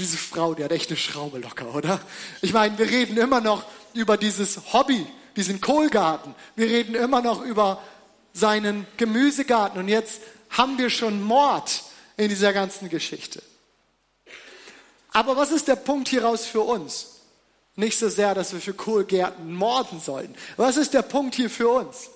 diese 0.00 0.16
Frau, 0.16 0.54
die 0.54 0.64
hat 0.64 0.72
echt 0.72 0.88
eine 0.88 0.96
Schraube 0.96 1.38
locker, 1.38 1.74
oder? 1.74 2.00
Ich 2.40 2.52
meine, 2.52 2.76
wir 2.78 2.90
reden 2.90 3.16
immer 3.18 3.40
noch 3.40 3.64
über 3.92 4.16
dieses 4.16 4.72
Hobby, 4.72 5.06
diesen 5.36 5.60
Kohlgarten. 5.60 6.34
Wir 6.56 6.66
reden 6.66 6.94
immer 6.94 7.20
noch 7.22 7.42
über 7.42 7.82
seinen 8.32 8.86
Gemüsegarten. 8.96 9.78
Und 9.78 9.88
jetzt 9.88 10.22
haben 10.50 10.78
wir 10.78 10.90
schon 10.90 11.22
Mord 11.22 11.82
in 12.16 12.28
dieser 12.28 12.52
ganzen 12.52 12.88
Geschichte. 12.88 13.42
Aber 15.12 15.36
was 15.36 15.50
ist 15.50 15.68
der 15.68 15.76
Punkt 15.76 16.08
hieraus 16.08 16.46
für 16.46 16.62
uns? 16.62 17.20
Nicht 17.76 17.98
so 17.98 18.08
sehr, 18.08 18.34
dass 18.34 18.52
wir 18.52 18.60
für 18.60 18.74
Kohlgärten 18.74 19.52
morden 19.54 20.00
sollten. 20.00 20.34
Was 20.56 20.76
ist 20.76 20.94
der 20.94 21.02
Punkt 21.02 21.34
hier 21.34 21.50
für 21.50 21.68
uns? 21.68 22.10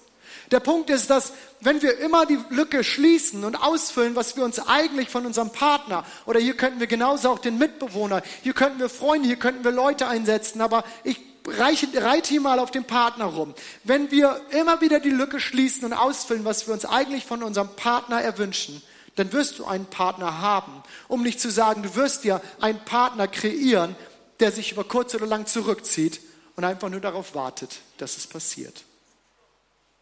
Der 0.50 0.60
Punkt 0.60 0.90
ist, 0.90 1.10
dass 1.10 1.32
wenn 1.60 1.82
wir 1.82 1.98
immer 1.98 2.26
die 2.26 2.38
Lücke 2.50 2.84
schließen 2.84 3.44
und 3.44 3.56
ausfüllen, 3.56 4.14
was 4.14 4.36
wir 4.36 4.44
uns 4.44 4.58
eigentlich 4.58 5.08
von 5.08 5.26
unserem 5.26 5.50
Partner 5.50 6.04
oder 6.26 6.40
hier 6.40 6.56
könnten 6.56 6.80
wir 6.80 6.86
genauso 6.86 7.30
auch 7.30 7.38
den 7.38 7.58
Mitbewohner, 7.58 8.22
hier 8.42 8.52
könnten 8.52 8.78
wir 8.78 8.88
Freunde, 8.88 9.26
hier 9.26 9.38
könnten 9.38 9.64
wir 9.64 9.72
Leute 9.72 10.06
einsetzen, 10.06 10.60
aber 10.60 10.84
ich 11.02 11.18
reiche, 11.46 11.88
reite 11.94 12.30
hier 12.30 12.40
mal 12.40 12.58
auf 12.58 12.70
den 12.70 12.84
Partner 12.84 13.26
rum. 13.26 13.54
Wenn 13.84 14.10
wir 14.10 14.40
immer 14.50 14.80
wieder 14.80 15.00
die 15.00 15.10
Lücke 15.10 15.40
schließen 15.40 15.84
und 15.84 15.92
ausfüllen, 15.92 16.44
was 16.44 16.66
wir 16.66 16.74
uns 16.74 16.84
eigentlich 16.84 17.24
von 17.24 17.42
unserem 17.42 17.68
Partner 17.76 18.20
erwünschen, 18.20 18.82
dann 19.16 19.32
wirst 19.32 19.58
du 19.58 19.64
einen 19.64 19.86
Partner 19.86 20.40
haben. 20.40 20.82
Um 21.08 21.22
nicht 21.22 21.40
zu 21.40 21.50
sagen, 21.50 21.82
du 21.82 21.94
wirst 21.94 22.24
dir 22.24 22.40
einen 22.60 22.80
Partner 22.84 23.28
kreieren, 23.28 23.96
der 24.40 24.50
sich 24.50 24.72
über 24.72 24.84
kurz 24.84 25.14
oder 25.14 25.26
lang 25.26 25.46
zurückzieht 25.46 26.20
und 26.56 26.64
einfach 26.64 26.88
nur 26.88 27.00
darauf 27.00 27.34
wartet, 27.34 27.76
dass 27.98 28.16
es 28.16 28.26
passiert. 28.26 28.84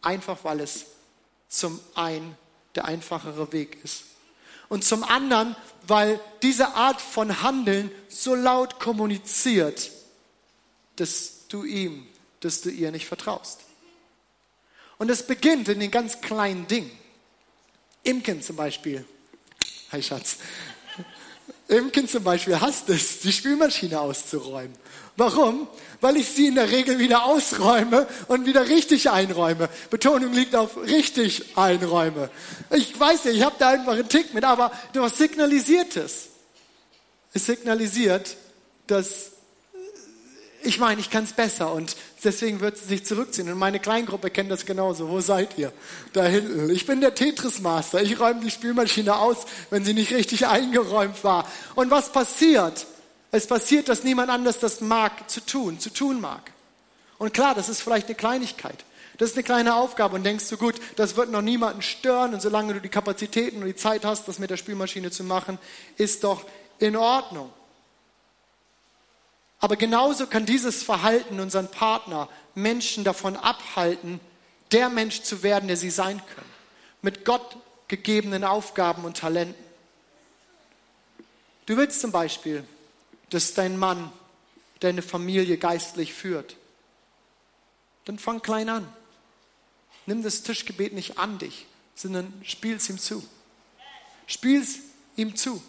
Einfach 0.03 0.39
weil 0.43 0.61
es 0.61 0.87
zum 1.49 1.81
einen 1.95 2.37
der 2.75 2.87
einfachere 2.87 3.53
Weg 3.53 3.79
ist. 3.85 4.05
Und 4.69 4.85
zum 4.85 5.05
anderen, 5.05 5.55
weil 5.87 6.19
diese 6.43 6.69
Art 6.75 7.01
von 7.01 7.43
Handeln 7.43 7.91
so 8.09 8.35
laut 8.35 8.81
kommuniziert, 8.81 9.91
dass 10.97 11.47
du 11.49 11.65
ihm, 11.65 12.07
dass 12.41 12.63
du 12.63 12.71
ihr 12.71 12.91
nicht 12.91 13.07
vertraust. 13.07 13.61
Und 14.99 15.11
es 15.11 15.27
beginnt 15.27 15.69
in 15.69 15.81
den 15.81 15.91
ganz 15.91 16.21
kleinen 16.21 16.67
Dingen. 16.67 16.91
Imken 18.03 18.43
zum 18.43 18.57
Beispiel. 18.57 19.05
Hi 19.91 20.03
Schatz. 20.03 20.39
Imken 21.69 22.09
zum 22.09 22.25
Beispiel 22.25 22.61
hasst 22.61 22.89
es, 22.89 23.21
die 23.21 23.33
Spülmaschine 23.33 24.01
auszuräumen. 24.01 24.77
Warum? 25.17 25.69
Weil 26.01 26.17
ich 26.17 26.29
sie 26.29 26.49
in 26.49 26.55
der 26.55 26.71
Regel 26.71 26.99
wieder 26.99 27.25
ausräume 27.25 28.07
und 28.29 28.47
wieder 28.47 28.69
richtig 28.69 29.11
einräume. 29.11 29.69
Betonung 29.91 30.33
liegt 30.33 30.57
auf 30.57 30.77
richtig 30.77 31.57
einräume. 31.57 32.31
Ich 32.71 32.99
weiß 32.99 33.27
nicht, 33.27 33.37
ich 33.37 33.43
habe 33.43 33.57
da 33.59 33.71
einfach 33.71 33.93
einen 33.93 34.09
Tick 34.09 34.33
mit, 34.35 34.45
aber 34.45 34.73
was 34.95 35.19
signalisiert 35.19 35.97
es? 35.97 36.29
Es 37.35 37.47
signalisiert, 37.47 38.37
dass 38.87 39.32
ich 40.65 40.79
meine, 40.79 41.01
ich 41.01 41.11
kann 41.11 41.25
es 41.25 41.33
besser 41.33 41.73
und 41.73 41.97
deswegen 42.25 42.61
wird 42.61 42.77
sie 42.79 42.87
sich 42.87 43.05
zurückziehen. 43.05 43.51
Und 43.51 43.59
meine 43.59 43.81
Kleingruppe 43.81 44.31
kennt 44.31 44.51
das 44.51 44.67
genauso. 44.67 45.09
Wo 45.09 45.21
seid 45.21 45.59
ihr? 45.59 45.73
Da 46.13 46.25
hinten. 46.25 46.71
Ich 46.71 46.87
bin 46.87 47.01
der 47.01 47.15
Tetris-Master. 47.15 48.03
Ich 48.03 48.19
räume 48.19 48.41
die 48.41 48.51
Spülmaschine 48.51 49.17
aus, 49.17 49.47
wenn 49.71 49.85
sie 49.85 49.95
nicht 49.95 50.13
richtig 50.13 50.47
eingeräumt 50.47 51.23
war. 51.25 51.47
Und 51.75 51.91
was 51.91 52.13
passiert? 52.13 52.87
Es 53.31 53.47
passiert, 53.47 53.89
dass 53.89 54.05
niemand 54.05 54.31
anders 54.31 54.59
das 54.59 54.81
mag 54.81 55.31
zu 55.31 55.41
tun, 55.41 55.81
zu 55.81 55.91
tun 55.91 56.21
mag. 56.21 56.53
Und 57.19 57.33
klar, 57.33 57.55
das 57.55 57.69
ist 57.69 57.81
vielleicht 57.81 58.07
eine 58.07 58.15
Kleinigkeit. 58.15 58.85
Das 59.19 59.31
ist 59.31 59.37
eine 59.37 59.45
kleine 59.45 59.75
Aufgabe 59.75 60.17
und 60.17 60.25
denkst 60.25 60.49
du, 60.49 60.57
gut, 60.57 60.75
das 60.97 61.17
wird 61.17 61.31
noch 61.31 61.43
niemanden 61.43 61.83
stören 61.83 62.35
und 62.35 62.43
solange 62.43 62.75
du 62.75 62.81
die 62.81 62.89
Kapazitäten 62.89 63.59
und 63.59 63.67
die 63.67 63.77
Zeit 63.77 64.05
hast, 64.05 64.27
das 64.27 64.39
mit 64.39 64.51
der 64.51 64.57
Spülmaschine 64.57 65.11
zu 65.11 65.23
machen, 65.23 65.59
ist 65.97 66.25
doch 66.25 66.45
in 66.79 66.97
Ordnung. 66.97 67.51
Aber 69.63 69.77
genauso 69.77 70.27
kann 70.27 70.45
dieses 70.45 70.83
Verhalten 70.83 71.39
unseren 71.39 71.71
Partner 71.71 72.29
Menschen 72.57 73.05
davon 73.05 73.37
abhalten, 73.37 74.19
der 74.73 74.89
Mensch 74.89 75.23
zu 75.23 75.45
werden, 75.45 75.69
der 75.69 75.77
sie 75.77 75.91
sein 75.91 76.21
können. 76.35 76.51
Mit 77.01 77.25
Gott 77.25 77.57
gegebenen 77.87 78.43
Aufgaben 78.43 79.05
und 79.05 79.19
Talenten. 79.19 79.63
Du 81.67 81.77
willst 81.77 82.01
zum 82.01 82.11
Beispiel, 82.11 82.65
dass 83.31 83.55
dein 83.55 83.77
Mann 83.77 84.13
deine 84.81 85.01
Familie 85.01 85.59
geistlich 85.59 86.13
führt. 86.13 86.57
Dann 88.05 88.19
fang 88.19 88.43
klein 88.43 88.69
an. 88.69 88.93
Nimm 90.07 90.25
das 90.25 90.43
Tischgebet 90.43 90.93
nicht 90.93 91.19
an 91.19 91.39
dich, 91.39 91.67
sondern 91.95 92.33
spiel 92.45 92.75
es 92.77 92.91
ihm 92.91 92.99
zu. 92.99 93.23
Spiel 94.27 94.61
es 94.61 94.81
ihm 95.15 95.37
zu. 95.37 95.63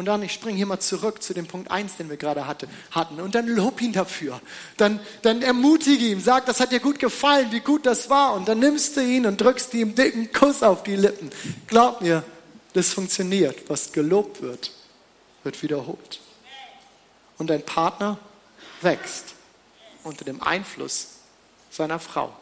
Und 0.00 0.06
dann, 0.06 0.22
ich 0.22 0.32
springe 0.32 0.56
hier 0.56 0.64
mal 0.64 0.80
zurück 0.80 1.22
zu 1.22 1.34
dem 1.34 1.46
Punkt 1.46 1.70
1, 1.70 1.98
den 1.98 2.08
wir 2.08 2.16
gerade 2.16 2.46
hatte, 2.46 2.66
hatten. 2.90 3.20
Und 3.20 3.34
dann 3.34 3.46
lob 3.46 3.82
ihn 3.82 3.92
dafür. 3.92 4.40
Dann, 4.78 4.98
dann 5.20 5.42
ermutige 5.42 6.06
ihn, 6.06 6.22
sag, 6.22 6.46
das 6.46 6.58
hat 6.58 6.72
dir 6.72 6.80
gut 6.80 6.98
gefallen, 6.98 7.52
wie 7.52 7.60
gut 7.60 7.84
das 7.84 8.08
war. 8.08 8.32
Und 8.32 8.48
dann 8.48 8.60
nimmst 8.60 8.96
du 8.96 9.02
ihn 9.02 9.26
und 9.26 9.38
drückst 9.38 9.74
ihm 9.74 9.88
einen 9.88 9.94
dicken 9.96 10.32
Kuss 10.32 10.62
auf 10.62 10.84
die 10.84 10.96
Lippen. 10.96 11.28
Glaub 11.66 12.00
mir, 12.00 12.24
das 12.72 12.94
funktioniert. 12.94 13.68
Was 13.68 13.92
gelobt 13.92 14.40
wird, 14.40 14.72
wird 15.42 15.62
wiederholt. 15.62 16.20
Und 17.36 17.50
dein 17.50 17.60
Partner 17.62 18.16
wächst 18.80 19.34
unter 20.02 20.24
dem 20.24 20.42
Einfluss 20.42 21.08
seiner 21.70 21.98
Frau. 21.98 22.34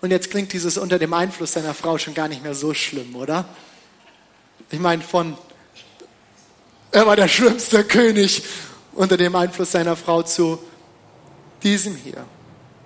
Und 0.00 0.12
jetzt 0.12 0.30
klingt 0.30 0.54
dieses 0.54 0.78
unter 0.78 0.98
dem 0.98 1.12
Einfluss 1.12 1.52
seiner 1.52 1.74
Frau 1.74 1.98
schon 1.98 2.14
gar 2.14 2.28
nicht 2.28 2.42
mehr 2.42 2.54
so 2.54 2.72
schlimm, 2.72 3.16
oder? 3.16 3.44
Ich 4.70 4.78
meine, 4.78 5.02
von 5.02 5.36
er 6.94 7.06
war 7.08 7.16
der 7.16 7.26
schlimmste 7.26 7.82
König 7.82 8.44
unter 8.92 9.16
dem 9.16 9.34
Einfluss 9.34 9.72
seiner 9.72 9.96
Frau 9.96 10.22
zu 10.22 10.60
diesem 11.64 11.96
hier. 11.96 12.24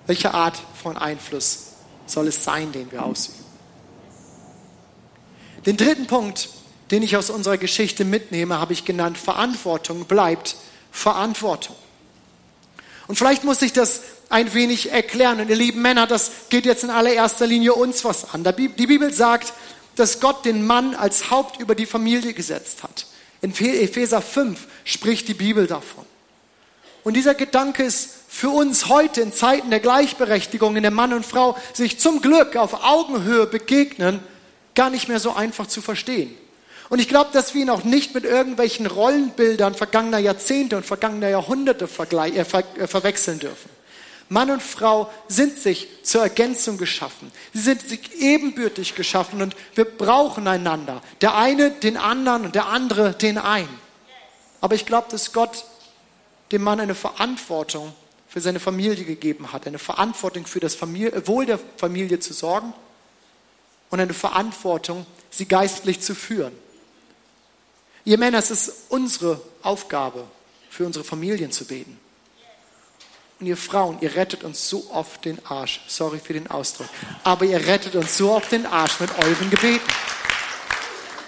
Welche 0.07 0.33
Art 0.33 0.57
von 0.81 0.97
Einfluss 0.97 1.73
soll 2.07 2.29
es 2.29 2.43
sein, 2.43 2.71
den 2.71 2.91
wir 2.91 3.05
ausüben? 3.05 3.37
Den 5.67 5.77
dritten 5.77 6.07
Punkt, 6.07 6.49
den 6.89 7.03
ich 7.03 7.17
aus 7.17 7.29
unserer 7.29 7.59
Geschichte 7.59 8.03
mitnehme, 8.03 8.59
habe 8.59 8.73
ich 8.73 8.83
genannt, 8.83 9.15
Verantwortung 9.15 10.05
bleibt 10.05 10.55
Verantwortung. 10.91 11.75
Und 13.07 13.15
vielleicht 13.15 13.43
muss 13.43 13.61
ich 13.61 13.73
das 13.73 14.01
ein 14.29 14.55
wenig 14.55 14.91
erklären. 14.91 15.39
Und 15.39 15.51
ihr 15.51 15.55
lieben 15.55 15.83
Männer, 15.83 16.07
das 16.07 16.31
geht 16.49 16.65
jetzt 16.65 16.83
in 16.83 16.89
allererster 16.89 17.45
Linie 17.45 17.75
uns 17.75 18.03
was 18.05 18.33
an. 18.33 18.43
Die 18.57 18.87
Bibel 18.87 19.13
sagt, 19.13 19.53
dass 19.95 20.19
Gott 20.19 20.45
den 20.45 20.65
Mann 20.65 20.95
als 20.95 21.29
Haupt 21.29 21.59
über 21.59 21.75
die 21.75 21.85
Familie 21.85 22.33
gesetzt 22.33 22.81
hat. 22.81 23.05
In 23.41 23.51
Epheser 23.51 24.21
5 24.21 24.67
spricht 24.83 25.27
die 25.27 25.33
Bibel 25.33 25.67
davon. 25.67 26.05
Und 27.03 27.15
dieser 27.15 27.33
Gedanke 27.33 27.83
ist 27.83 28.09
für 28.27 28.49
uns 28.49 28.89
heute 28.89 29.21
in 29.21 29.33
Zeiten 29.33 29.69
der 29.69 29.79
Gleichberechtigung, 29.79 30.75
in 30.75 30.83
der 30.83 30.91
Mann 30.91 31.13
und 31.13 31.25
Frau 31.25 31.57
sich 31.73 31.99
zum 31.99 32.21
Glück 32.21 32.55
auf 32.55 32.83
Augenhöhe 32.83 33.47
begegnen, 33.47 34.19
gar 34.75 34.89
nicht 34.89 35.07
mehr 35.07 35.19
so 35.19 35.33
einfach 35.33 35.67
zu 35.67 35.81
verstehen. 35.81 36.35
Und 36.89 36.99
ich 36.99 37.07
glaube, 37.07 37.29
dass 37.33 37.53
wir 37.53 37.61
ihn 37.61 37.69
auch 37.69 37.83
nicht 37.83 38.13
mit 38.15 38.25
irgendwelchen 38.25 38.87
Rollenbildern 38.87 39.75
vergangener 39.75 40.17
Jahrzehnte 40.17 40.75
und 40.75 40.85
vergangener 40.85 41.29
Jahrhunderte 41.29 41.85
äh, 41.85 42.45
ver 42.45 42.63
äh, 42.77 42.87
verwechseln 42.87 43.39
dürfen. 43.39 43.69
Mann 44.29 44.51
und 44.51 44.61
Frau 44.61 45.11
sind 45.27 45.57
sich 45.57 45.87
zur 46.03 46.21
Ergänzung 46.21 46.77
geschaffen. 46.77 47.31
Sie 47.51 47.61
sind 47.61 47.81
sich 47.81 48.21
ebenbürtig 48.21 48.93
geschaffen 48.93 49.41
und 49.41 49.55
wir 49.73 49.85
brauchen 49.85 50.47
einander. 50.47 51.01
Der 51.21 51.35
eine 51.35 51.71
den 51.71 51.97
anderen 51.97 52.45
und 52.45 52.55
der 52.55 52.67
andere 52.67 53.13
den 53.13 53.39
einen. 53.39 53.79
Aber 54.61 54.75
ich 54.75 54.85
glaube, 54.85 55.07
dass 55.09 55.33
Gott 55.33 55.65
dem 56.51 56.61
Mann 56.61 56.79
eine 56.79 56.95
Verantwortung 56.95 57.93
für 58.27 58.39
seine 58.39 58.59
Familie 58.59 59.03
gegeben 59.03 59.51
hat, 59.51 59.65
eine 59.65 59.79
Verantwortung 59.79 60.45
für 60.45 60.59
das 60.59 60.75
Familie, 60.75 61.27
Wohl 61.27 61.47
der 61.47 61.59
Familie 61.77 62.19
zu 62.19 62.33
sorgen 62.33 62.73
und 63.89 63.99
eine 63.99 64.13
Verantwortung, 64.13 65.07
sie 65.31 65.47
geistlich 65.47 66.01
zu 66.01 66.13
führen. 66.13 66.53
Ihr 68.05 68.19
Männer, 68.19 68.37
es 68.37 68.51
ist 68.51 68.73
unsere 68.89 69.41
Aufgabe, 69.63 70.25
für 70.69 70.85
unsere 70.85 71.03
Familien 71.03 71.51
zu 71.51 71.65
beten. 71.65 71.99
Und 73.39 73.47
ihr 73.47 73.57
Frauen, 73.57 73.97
ihr 74.01 74.15
rettet 74.15 74.43
uns 74.43 74.67
so 74.67 74.89
oft 74.91 75.23
den 75.23 75.39
Arsch. 75.45 75.81
Sorry 75.87 76.19
für 76.19 76.33
den 76.33 76.47
Ausdruck. 76.47 76.89
Aber 77.23 77.45
ihr 77.45 77.65
rettet 77.67 77.95
uns 77.95 78.17
so 78.17 78.31
oft 78.31 78.51
den 78.51 78.65
Arsch 78.65 78.99
mit 78.99 79.11
euren 79.17 79.49
Gebeten. 79.49 79.87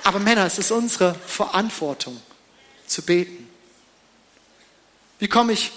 Aber 0.04 0.19
Männer, 0.19 0.45
es 0.45 0.58
ist 0.58 0.71
unsere 0.71 1.15
Verantwortung, 1.26 2.19
zu 2.86 3.02
beten. 3.04 3.47
Wie 5.19 5.28
komme 5.28 5.54
ich 5.54 5.71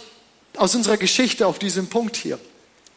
aus 0.57 0.75
unserer 0.75 0.97
Geschichte 0.97 1.47
auf 1.47 1.59
diesen 1.61 1.89
Punkt 1.89 2.17
hier? 2.17 2.41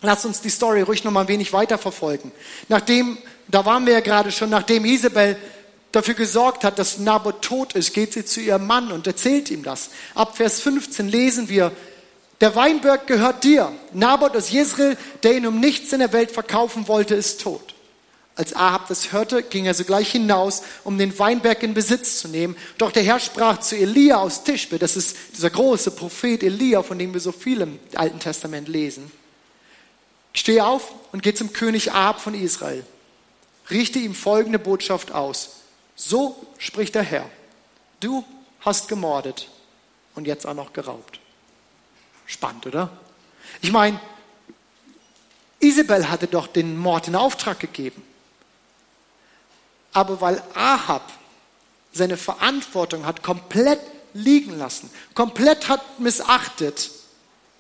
Lass 0.02 0.26
uns 0.26 0.42
die 0.42 0.50
Story 0.50 0.82
ruhig 0.82 1.04
noch 1.04 1.12
mal 1.12 1.22
ein 1.22 1.28
wenig 1.28 1.54
weiter 1.54 1.78
verfolgen. 1.78 2.32
Nachdem, 2.70 3.18
da 3.48 3.66
waren 3.66 3.86
wir 3.86 3.94
ja 3.94 4.00
gerade 4.00 4.32
schon, 4.32 4.50
nachdem 4.50 4.86
Isabel 4.86 5.38
dafür 5.92 6.14
gesorgt 6.14 6.64
hat, 6.64 6.80
dass 6.80 6.98
Naboth 6.98 7.42
tot 7.42 7.74
ist, 7.74 7.94
geht 7.94 8.14
sie 8.14 8.26
zu 8.26 8.40
ihrem 8.40 8.66
Mann 8.66 8.92
und 8.92 9.06
erzählt 9.06 9.52
ihm 9.52 9.64
das. 9.64 9.90
Ab 10.16 10.38
Vers 10.38 10.62
15 10.62 11.08
lesen 11.08 11.50
wir, 11.50 11.72
der 12.42 12.56
Weinberg 12.56 13.08
gehört 13.08 13.44
dir. 13.44 13.72
Naboth 13.94 14.36
aus 14.36 14.52
Jezreel, 14.52 14.98
der 15.24 15.36
ihn 15.36 15.48
um 15.48 15.60
nichts 15.60 15.92
in 15.94 16.00
der 16.00 16.14
Welt 16.14 16.32
verkaufen 16.32 16.88
wollte, 16.88 17.16
ist 17.16 17.42
tot. 17.42 17.74
Als 18.36 18.56
Ahab 18.56 18.88
das 18.88 19.12
hörte, 19.12 19.42
ging 19.42 19.66
er 19.66 19.74
sogleich 19.74 20.12
hinaus, 20.12 20.62
um 20.84 21.00
den 21.00 21.18
Weinberg 21.18 21.64
in 21.64 21.74
Besitz 21.74 22.20
zu 22.20 22.28
nehmen. 22.28 22.56
Doch 22.78 22.92
der 22.92 23.02
Herr 23.02 23.20
sprach 23.20 23.60
zu 23.60 23.76
Elia 23.76 24.18
aus 24.18 24.44
Tischbe, 24.44 24.78
das 24.78 24.96
ist 24.96 25.18
dieser 25.36 25.50
große 25.50 25.90
Prophet 25.90 26.44
Elia, 26.44 26.84
von 26.84 27.00
dem 27.00 27.14
wir 27.14 27.20
so 27.20 27.32
viel 27.32 27.62
im 27.62 27.80
Alten 27.96 28.20
Testament 28.20 28.68
lesen. 28.68 29.12
Steh 30.34 30.62
auf 30.62 30.94
und 31.12 31.24
geh 31.24 31.34
zum 31.34 31.52
König 31.52 31.94
Ahab 31.94 32.22
von 32.22 32.36
Israel. 32.36 32.86
Richte 33.72 33.98
ihm 33.98 34.14
folgende 34.14 34.60
Botschaft 34.60 35.12
aus. 35.12 35.62
So 35.96 36.36
spricht 36.60 36.94
der 36.94 37.02
Herr. 37.02 37.28
Du 38.00 38.24
hast 38.60 38.88
gemordet 38.88 39.50
und 40.14 40.28
jetzt 40.28 40.46
auch 40.46 40.54
noch 40.54 40.74
geraubt. 40.74 41.20
Spannend, 42.28 42.68
oder? 42.68 42.92
Ich 43.62 43.72
meine, 43.72 44.00
Isabel 45.60 46.10
hatte 46.10 46.28
doch 46.28 46.46
den 46.46 46.78
Mord 46.78 47.08
in 47.08 47.16
Auftrag 47.16 47.60
gegeben. 47.60 48.04
Aber 49.94 50.22
weil 50.22 50.44
Ahab 50.54 51.12
seine 51.92 52.18
Verantwortung 52.18 53.06
hat 53.06 53.24
komplett 53.24 53.80
liegen 54.14 54.58
lassen, 54.58 54.92
komplett 55.16 55.70
hat 55.70 56.00
missachtet, 56.00 56.92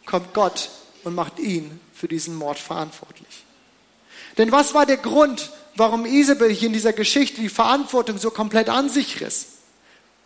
kommt 0.06 0.34
Gott 0.34 0.70
und 1.04 1.16
macht 1.16 1.40
ihn 1.40 1.80
für 1.94 2.08
diesen 2.08 2.36
Mord 2.36 2.60
verantwortlich. 2.60 3.44
Denn 4.38 4.52
was 4.52 4.74
war 4.74 4.86
der 4.86 4.98
Grund, 4.98 5.52
warum 5.76 6.06
Isabel 6.06 6.52
hier 6.52 6.68
in 6.68 6.74
dieser 6.74 6.94
Geschichte 6.94 7.42
die 7.42 7.50
Verantwortung 7.50 8.18
so 8.18 8.30
komplett 8.30 8.70
an 8.70 8.90
sich 8.90 9.22
riss? 9.22 9.48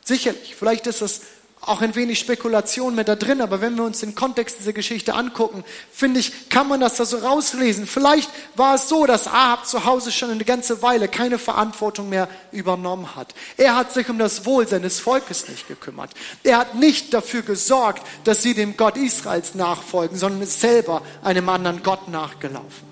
Sicherlich, 0.03 0.55
vielleicht 0.55 0.87
ist 0.87 1.01
das 1.01 1.21
auch 1.61 1.81
ein 1.81 1.93
wenig 1.93 2.17
Spekulation 2.19 2.95
mit 2.95 3.07
da 3.07 3.15
drin, 3.15 3.39
aber 3.39 3.61
wenn 3.61 3.75
wir 3.75 3.83
uns 3.83 3.99
den 3.99 4.15
Kontext 4.15 4.59
dieser 4.59 4.73
Geschichte 4.73 5.13
angucken, 5.13 5.63
finde 5.91 6.19
ich, 6.19 6.49
kann 6.49 6.67
man 6.67 6.79
das 6.79 6.95
da 6.95 7.05
so 7.05 7.17
rauslesen. 7.17 7.85
Vielleicht 7.85 8.31
war 8.55 8.75
es 8.75 8.89
so, 8.89 9.05
dass 9.05 9.27
Ahab 9.27 9.67
zu 9.67 9.85
Hause 9.85 10.11
schon 10.11 10.31
eine 10.31 10.43
ganze 10.43 10.81
Weile 10.81 11.07
keine 11.07 11.37
Verantwortung 11.37 12.09
mehr 12.09 12.27
übernommen 12.51 13.15
hat. 13.15 13.35
Er 13.57 13.75
hat 13.75 13.93
sich 13.93 14.09
um 14.09 14.17
das 14.17 14.45
Wohl 14.45 14.67
seines 14.67 14.99
Volkes 14.99 15.49
nicht 15.49 15.67
gekümmert. 15.67 16.11
Er 16.43 16.57
hat 16.57 16.75
nicht 16.75 17.13
dafür 17.13 17.43
gesorgt, 17.43 18.01
dass 18.23 18.41
sie 18.41 18.55
dem 18.55 18.75
Gott 18.75 18.97
Israels 18.97 19.53
nachfolgen, 19.53 20.17
sondern 20.17 20.41
ist 20.41 20.61
selber 20.61 21.03
einem 21.23 21.47
anderen 21.47 21.83
Gott 21.83 22.07
nachgelaufen. 22.07 22.89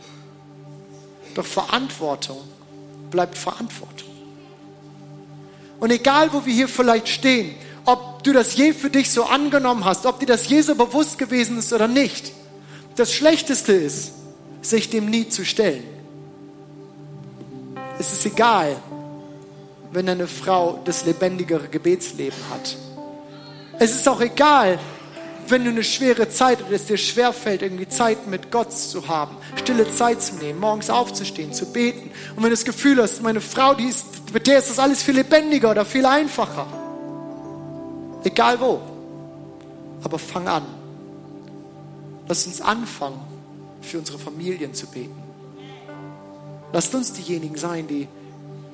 Doch 1.34 1.46
Verantwortung 1.46 2.42
bleibt 3.10 3.36
Verantwortung. 3.36 4.10
Und 5.80 5.92
egal, 5.92 6.32
wo 6.34 6.46
wir 6.46 6.54
hier 6.54 6.68
vielleicht 6.68 7.08
stehen, 7.08 7.56
ob 7.89 8.23
du 8.23 8.34
das 8.34 8.56
je 8.56 8.73
für 8.73 8.89
dich 8.91 9.10
so 9.10 9.23
angenommen 9.23 9.84
hast, 9.84 10.06
ob 10.06 10.19
dir 10.19 10.28
das 10.28 10.47
je 10.47 10.62
so 10.62 10.75
bewusst 10.75 11.17
gewesen 11.17 11.58
ist 11.58 11.73
oder 11.73 11.88
nicht. 11.88 12.32
Das 12.95 13.12
Schlechteste 13.12 13.73
ist, 13.73 14.12
sich 14.62 14.89
dem 14.89 15.10
nie 15.10 15.28
zu 15.28 15.43
stellen. 15.43 15.84
Es 17.97 18.13
ist 18.13 18.25
egal, 18.25 18.75
wenn 19.91 20.08
eine 20.08 20.28
Frau 20.28 20.80
das 20.86 21.06
lebendigere 21.06 21.67
Gebetsleben 21.67 22.38
hat. 22.52 22.78
Es 23.80 23.95
ist 23.95 24.08
auch 24.08 24.21
egal, 24.21 24.78
wenn 25.47 25.63
du 25.63 25.71
eine 25.71 25.84
schwere 25.84 26.30
Zeit 26.30 26.62
oder 26.62 26.75
es 26.75 26.86
dir 26.86 26.97
schwerfällt, 26.97 27.63
irgendwie 27.63 27.88
Zeit 27.88 28.28
mit 28.28 28.52
Gott 28.52 28.71
zu 28.71 29.08
haben, 29.08 29.36
stille 29.56 29.91
Zeit 29.95 30.21
zu 30.21 30.36
nehmen, 30.36 30.60
morgens 30.60 30.91
aufzustehen, 30.91 31.54
zu 31.54 31.65
beten. 31.65 32.12
Und 32.36 32.43
wenn 32.43 32.52
du 32.52 32.56
das 32.56 32.65
Gefühl 32.65 33.02
hast, 33.02 33.23
meine 33.23 33.41
Frau, 33.41 33.73
die 33.73 33.86
ist, 33.86 34.06
mit 34.32 34.45
der 34.45 34.60
ist 34.60 34.69
das 34.69 34.78
alles 34.78 35.02
viel 35.02 35.15
lebendiger 35.15 35.71
oder 35.71 35.86
viel 35.86 36.06
einfacher. 36.06 36.67
Egal 38.24 38.60
wo. 38.60 38.80
Aber 40.04 40.20
fang 40.20 40.48
an. 40.48 40.64
Lass 42.28 42.46
uns 42.46 42.62
anfangen, 42.62 43.20
für 43.82 43.98
unsere 43.98 44.20
Familien 44.20 44.74
zu 44.74 44.88
beten. 44.88 45.16
Lasst 46.72 46.94
uns 46.94 47.14
diejenigen 47.14 47.58
sein, 47.58 47.88
die, 47.88 48.08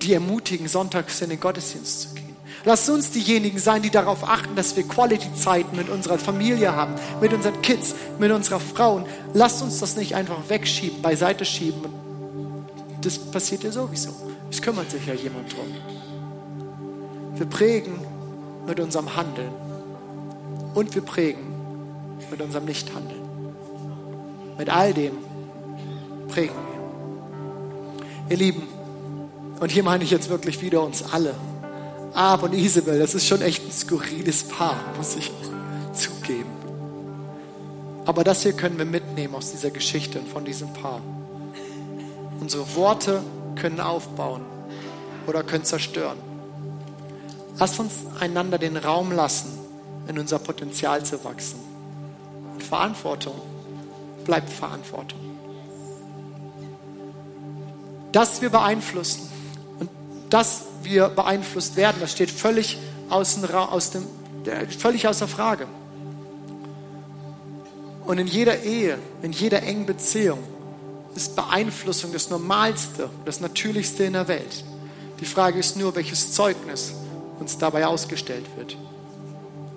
die 0.01 0.13
ermutigen, 0.13 0.67
sonntags 0.67 1.21
in 1.21 1.29
den 1.29 1.39
Gottesdienst 1.39 2.01
zu 2.01 2.09
gehen. 2.15 2.25
Lasst 2.65 2.89
uns 2.89 3.11
diejenigen 3.11 3.59
sein, 3.59 3.81
die 3.81 3.89
darauf 3.91 4.27
achten, 4.27 4.55
dass 4.55 4.75
wir 4.75 4.83
Quality-Zeiten 4.83 5.77
mit 5.77 5.87
unserer 5.89 6.17
Familie 6.17 6.75
haben, 6.75 6.95
mit 7.21 7.31
unseren 7.31 7.61
Kids, 7.61 7.95
mit 8.17 8.31
unserer 8.31 8.59
Frau. 8.59 8.95
Und 8.95 9.07
lasst 9.33 9.61
uns 9.61 9.79
das 9.79 9.95
nicht 9.95 10.15
einfach 10.15 10.37
wegschieben, 10.49 11.01
beiseite 11.01 11.45
schieben. 11.45 11.81
Das 13.01 13.19
passiert 13.19 13.63
ja 13.63 13.71
sowieso. 13.71 14.09
Es 14.49 14.61
kümmert 14.61 14.89
sich 14.89 15.05
ja 15.05 15.13
jemand 15.13 15.53
drum. 15.53 15.67
Wir 17.35 17.45
prägen 17.45 17.99
mit 18.67 18.79
unserem 18.79 19.15
Handeln 19.15 19.51
und 20.73 20.93
wir 20.95 21.01
prägen 21.01 21.53
mit 22.31 22.41
unserem 22.41 22.65
Nichthandeln. 22.65 23.21
Mit 24.57 24.69
all 24.69 24.93
dem 24.93 25.13
prägen 26.29 26.55
wir. 26.55 28.31
Ihr 28.31 28.37
Lieben, 28.37 28.67
und 29.59 29.71
hier 29.71 29.83
meine 29.83 30.03
ich 30.03 30.11
jetzt 30.11 30.29
wirklich 30.29 30.61
wieder 30.61 30.81
uns 30.81 31.03
alle. 31.13 31.33
Ab 32.13 32.43
und 32.43 32.53
Isabel, 32.53 32.99
das 32.99 33.13
ist 33.13 33.27
schon 33.27 33.41
echt 33.41 33.65
ein 33.65 33.71
skurriles 33.71 34.43
Paar, 34.43 34.77
muss 34.97 35.15
ich 35.15 35.31
zugeben. 35.93 36.49
Aber 38.05 38.23
das 38.23 38.43
hier 38.43 38.53
können 38.53 38.77
wir 38.77 38.85
mitnehmen 38.85 39.35
aus 39.35 39.51
dieser 39.51 39.71
Geschichte 39.71 40.19
und 40.19 40.27
von 40.27 40.45
diesem 40.45 40.71
Paar. 40.73 41.01
Unsere 42.39 42.75
Worte 42.75 43.23
können 43.55 43.79
aufbauen 43.79 44.41
oder 45.25 45.43
können 45.43 45.63
zerstören. 45.63 46.17
Lasst 47.57 47.79
uns 47.79 47.93
einander 48.19 48.57
den 48.57 48.75
Raum 48.75 49.11
lassen, 49.11 49.57
in 50.07 50.19
unser 50.19 50.39
Potenzial 50.39 51.03
zu 51.05 51.23
wachsen. 51.23 51.59
Und 52.53 52.63
Verantwortung 52.63 53.41
bleibt 54.25 54.49
Verantwortung. 54.49 55.19
Dass 58.11 58.41
wir 58.41 58.49
beeinflussen 58.49 59.29
und 59.79 59.89
dass 60.29 60.65
wir 60.83 61.09
beeinflusst 61.09 61.75
werden, 61.75 61.97
das 61.99 62.11
steht 62.11 62.29
völlig, 62.29 62.77
außen, 63.09 63.49
aus 63.53 63.91
dem, 63.91 64.05
völlig 64.77 65.07
außer 65.07 65.27
Frage. 65.27 65.67
Und 68.05 68.19
in 68.19 68.27
jeder 68.27 68.63
Ehe, 68.63 68.99
in 69.21 69.31
jeder 69.31 69.63
engen 69.63 69.85
Beziehung 69.85 70.39
ist 71.15 71.35
Beeinflussung 71.35 72.11
das 72.13 72.29
Normalste, 72.29 73.09
das 73.25 73.39
Natürlichste 73.39 74.03
in 74.03 74.13
der 74.13 74.27
Welt. 74.27 74.63
Die 75.19 75.25
Frage 75.25 75.59
ist 75.59 75.77
nur, 75.77 75.95
welches 75.95 76.33
Zeugnis 76.33 76.93
uns 77.39 77.57
dabei 77.57 77.85
ausgestellt 77.87 78.45
wird. 78.55 78.77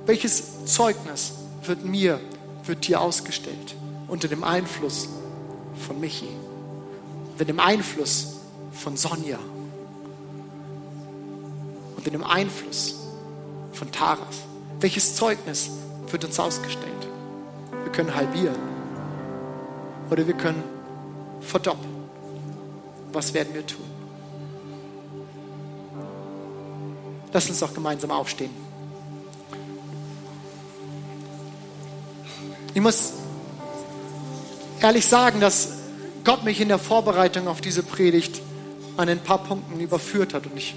Welches 0.06 0.64
Zeugnis 0.66 1.32
wird 1.64 1.84
mir, 1.84 2.20
wird 2.64 2.86
dir 2.86 3.00
ausgestellt 3.00 3.74
unter 4.06 4.28
dem 4.28 4.42
Einfluss 4.42 5.08
von 5.86 6.00
Michi, 6.00 6.28
unter 7.32 7.44
dem 7.44 7.60
Einfluss 7.60 8.36
von 8.72 8.96
Sonja, 8.96 9.38
unter 11.96 12.10
dem 12.10 12.24
Einfluss 12.24 12.94
von 13.72 13.90
Taras? 13.92 14.44
Welches 14.80 15.14
Zeugnis 15.16 15.70
wird 16.10 16.24
uns 16.24 16.38
ausgestellt? 16.40 17.08
Wir 17.82 17.92
können 17.92 18.14
halbieren 18.14 18.56
oder 20.10 20.26
wir 20.26 20.34
können 20.34 20.62
verdoppeln. 21.40 21.98
Was 23.12 23.34
werden 23.34 23.54
wir 23.54 23.66
tun? 23.66 23.97
Lass 27.32 27.48
uns 27.48 27.60
doch 27.60 27.74
gemeinsam 27.74 28.10
aufstehen. 28.10 28.50
Ich 32.74 32.80
muss 32.80 33.12
ehrlich 34.80 35.06
sagen, 35.06 35.40
dass 35.40 35.72
Gott 36.24 36.44
mich 36.44 36.60
in 36.60 36.68
der 36.68 36.78
Vorbereitung 36.78 37.48
auf 37.48 37.60
diese 37.60 37.82
Predigt 37.82 38.40
an 38.96 39.08
ein 39.08 39.20
paar 39.20 39.38
Punkten 39.38 39.80
überführt 39.80 40.34
hat. 40.34 40.46
Und 40.46 40.56
ich 40.56 40.74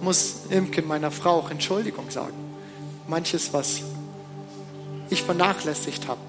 muss 0.00 0.42
Imke, 0.50 0.82
meiner 0.82 1.10
Frau, 1.10 1.38
auch 1.38 1.50
Entschuldigung 1.50 2.10
sagen. 2.10 2.34
Manches, 3.06 3.52
was 3.52 3.82
ich 5.10 5.22
vernachlässigt 5.22 6.08
habe. 6.08 6.20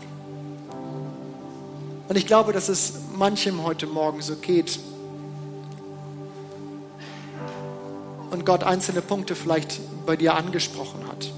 Und 2.09 2.17
ich 2.17 2.27
glaube, 2.27 2.53
dass 2.53 2.69
es 2.69 2.93
manchem 3.15 3.63
heute 3.63 3.87
Morgen 3.87 4.21
so 4.21 4.35
geht, 4.35 4.79
und 8.33 8.45
Gott 8.45 8.63
einzelne 8.63 9.01
Punkte 9.01 9.35
vielleicht 9.35 9.79
bei 10.05 10.15
dir 10.15 10.35
angesprochen 10.35 11.07
hat. 11.07 11.31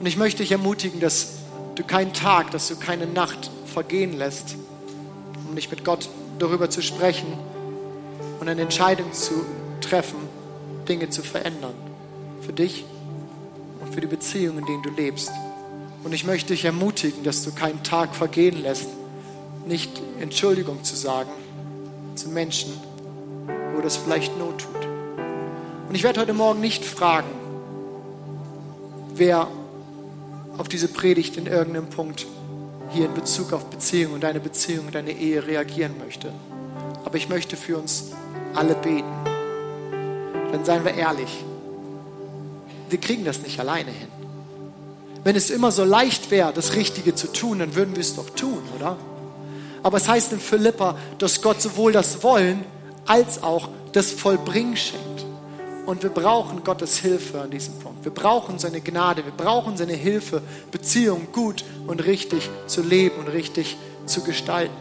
Und 0.00 0.06
ich 0.06 0.16
möchte 0.16 0.42
dich 0.42 0.52
ermutigen, 0.52 1.00
dass 1.00 1.34
du 1.76 1.84
keinen 1.84 2.12
Tag, 2.12 2.50
dass 2.50 2.68
du 2.68 2.76
keine 2.76 3.06
Nacht 3.06 3.50
vergehen 3.66 4.18
lässt, 4.18 4.56
um 5.48 5.54
nicht 5.54 5.70
mit 5.70 5.84
Gott 5.84 6.08
darüber 6.38 6.68
zu 6.68 6.82
sprechen 6.82 7.32
und 8.40 8.48
eine 8.48 8.62
Entscheidung 8.62 9.12
zu 9.12 9.46
treffen, 9.80 10.18
Dinge 10.88 11.08
zu 11.08 11.22
verändern. 11.22 11.74
Für 12.42 12.52
dich 12.52 12.84
für 13.94 14.00
die 14.00 14.06
Beziehung, 14.08 14.58
in 14.58 14.66
denen 14.66 14.82
du 14.82 14.90
lebst. 14.90 15.30
Und 16.02 16.12
ich 16.12 16.24
möchte 16.24 16.52
dich 16.52 16.64
ermutigen, 16.64 17.22
dass 17.22 17.44
du 17.44 17.52
keinen 17.52 17.82
Tag 17.84 18.14
vergehen 18.14 18.60
lässt, 18.60 18.88
nicht 19.66 20.02
Entschuldigung 20.20 20.82
zu 20.84 20.96
sagen 20.96 21.30
zu 22.16 22.28
Menschen, 22.28 22.72
das 23.84 23.96
vielleicht 23.96 24.36
Not 24.38 24.58
tut. 24.58 24.88
Und 25.88 25.94
ich 25.94 26.02
werde 26.02 26.20
heute 26.20 26.32
Morgen 26.32 26.60
nicht 26.60 26.84
fragen, 26.84 27.28
wer 29.14 29.46
auf 30.56 30.68
diese 30.68 30.88
Predigt 30.88 31.36
in 31.36 31.46
irgendeinem 31.46 31.88
Punkt 31.88 32.26
hier 32.90 33.06
in 33.06 33.14
Bezug 33.14 33.52
auf 33.52 33.66
Beziehung 33.66 34.14
und 34.14 34.22
deine 34.22 34.40
Beziehung, 34.40 34.90
deine 34.90 35.12
Ehe 35.12 35.46
reagieren 35.46 35.96
möchte. 35.98 36.32
Aber 37.04 37.16
ich 37.16 37.28
möchte 37.28 37.56
für 37.56 37.76
uns 37.76 38.12
alle 38.54 38.74
beten. 38.74 39.12
Dann 40.52 40.64
seien 40.64 40.84
wir 40.84 40.94
ehrlich, 40.94 41.44
wir 42.88 42.98
kriegen 42.98 43.24
das 43.24 43.42
nicht 43.42 43.58
alleine 43.58 43.90
hin. 43.90 44.08
Wenn 45.24 45.36
es 45.36 45.50
immer 45.50 45.70
so 45.70 45.84
leicht 45.84 46.30
wäre, 46.30 46.52
das 46.52 46.74
Richtige 46.74 47.14
zu 47.14 47.32
tun, 47.32 47.58
dann 47.58 47.74
würden 47.74 47.96
wir 47.96 48.00
es 48.00 48.14
doch 48.14 48.30
tun, 48.30 48.62
oder? 48.76 48.96
Aber 49.82 49.96
es 49.96 50.08
heißt 50.08 50.32
in 50.32 50.40
Philippa, 50.40 50.96
dass 51.18 51.42
Gott 51.42 51.60
sowohl 51.60 51.92
das 51.92 52.22
Wollen 52.22 52.64
als 53.06 53.42
auch 53.42 53.68
das 53.92 54.10
Vollbringen 54.10 54.76
schenkt. 54.76 55.24
Und 55.86 56.02
wir 56.02 56.10
brauchen 56.10 56.64
Gottes 56.64 56.98
Hilfe 56.98 57.42
an 57.42 57.50
diesem 57.50 57.78
Punkt. 57.78 58.04
Wir 58.04 58.12
brauchen 58.12 58.58
seine 58.58 58.80
Gnade, 58.80 59.24
wir 59.24 59.32
brauchen 59.32 59.76
seine 59.76 59.92
Hilfe, 59.92 60.40
Beziehungen 60.70 61.28
gut 61.32 61.64
und 61.86 62.04
richtig 62.04 62.48
zu 62.66 62.82
leben 62.82 63.16
und 63.18 63.28
richtig 63.28 63.76
zu 64.06 64.22
gestalten. 64.22 64.74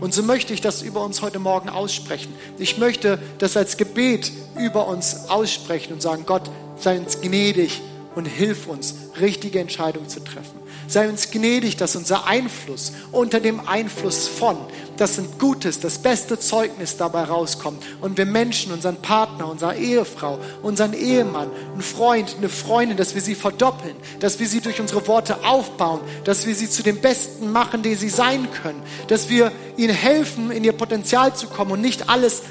Und 0.00 0.12
so 0.12 0.22
möchte 0.22 0.52
ich 0.52 0.60
das 0.60 0.82
über 0.82 1.04
uns 1.04 1.22
heute 1.22 1.38
Morgen 1.38 1.68
aussprechen. 1.68 2.34
Ich 2.58 2.76
möchte 2.76 3.18
das 3.38 3.56
als 3.56 3.76
Gebet 3.76 4.32
über 4.58 4.88
uns 4.88 5.30
aussprechen 5.30 5.92
und 5.94 6.02
sagen, 6.02 6.24
Gott, 6.26 6.50
sei 6.76 6.98
uns 6.98 7.20
gnädig 7.20 7.80
und 8.14 8.26
hilf 8.26 8.66
uns, 8.66 8.94
richtige 9.20 9.60
Entscheidungen 9.60 10.08
zu 10.08 10.20
treffen. 10.20 10.61
Sei 10.88 11.08
uns 11.08 11.30
gnädig, 11.30 11.76
dass 11.76 11.96
unser 11.96 12.26
Einfluss 12.26 12.92
unter 13.12 13.40
dem 13.40 13.66
Einfluss 13.66 14.28
von, 14.28 14.56
dass 14.96 15.18
ein 15.18 15.28
gutes, 15.38 15.80
das 15.80 15.98
beste 15.98 16.38
Zeugnis 16.38 16.96
dabei 16.96 17.24
rauskommt. 17.24 17.82
Und 18.00 18.18
wir 18.18 18.26
Menschen, 18.26 18.72
unseren 18.72 18.96
Partner, 18.96 19.48
unsere 19.48 19.76
Ehefrau, 19.76 20.38
unseren 20.62 20.92
Ehemann, 20.92 21.50
einen 21.72 21.82
Freund, 21.82 22.36
eine 22.38 22.48
Freundin, 22.48 22.96
dass 22.96 23.14
wir 23.14 23.22
sie 23.22 23.34
verdoppeln, 23.34 23.96
dass 24.20 24.38
wir 24.38 24.46
sie 24.46 24.60
durch 24.60 24.80
unsere 24.80 25.06
Worte 25.06 25.44
aufbauen, 25.44 26.00
dass 26.24 26.46
wir 26.46 26.54
sie 26.54 26.68
zu 26.68 26.82
dem 26.82 27.00
Besten 27.00 27.52
machen, 27.52 27.82
die 27.82 27.94
sie 27.94 28.08
sein 28.08 28.48
können, 28.62 28.82
dass 29.08 29.28
wir 29.28 29.52
ihnen 29.76 29.94
helfen, 29.94 30.50
in 30.50 30.64
ihr 30.64 30.72
Potenzial 30.72 31.34
zu 31.34 31.46
kommen 31.48 31.72
und 31.72 31.80
nicht 31.80 32.08
alles 32.08 32.42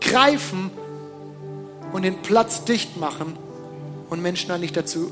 greifen 0.00 0.70
und 1.92 2.02
den 2.02 2.22
Platz 2.22 2.64
dicht 2.64 2.96
machen 2.96 3.36
und 4.08 4.22
Menschen 4.22 4.50
eigentlich 4.50 4.72
dazu 4.72 5.10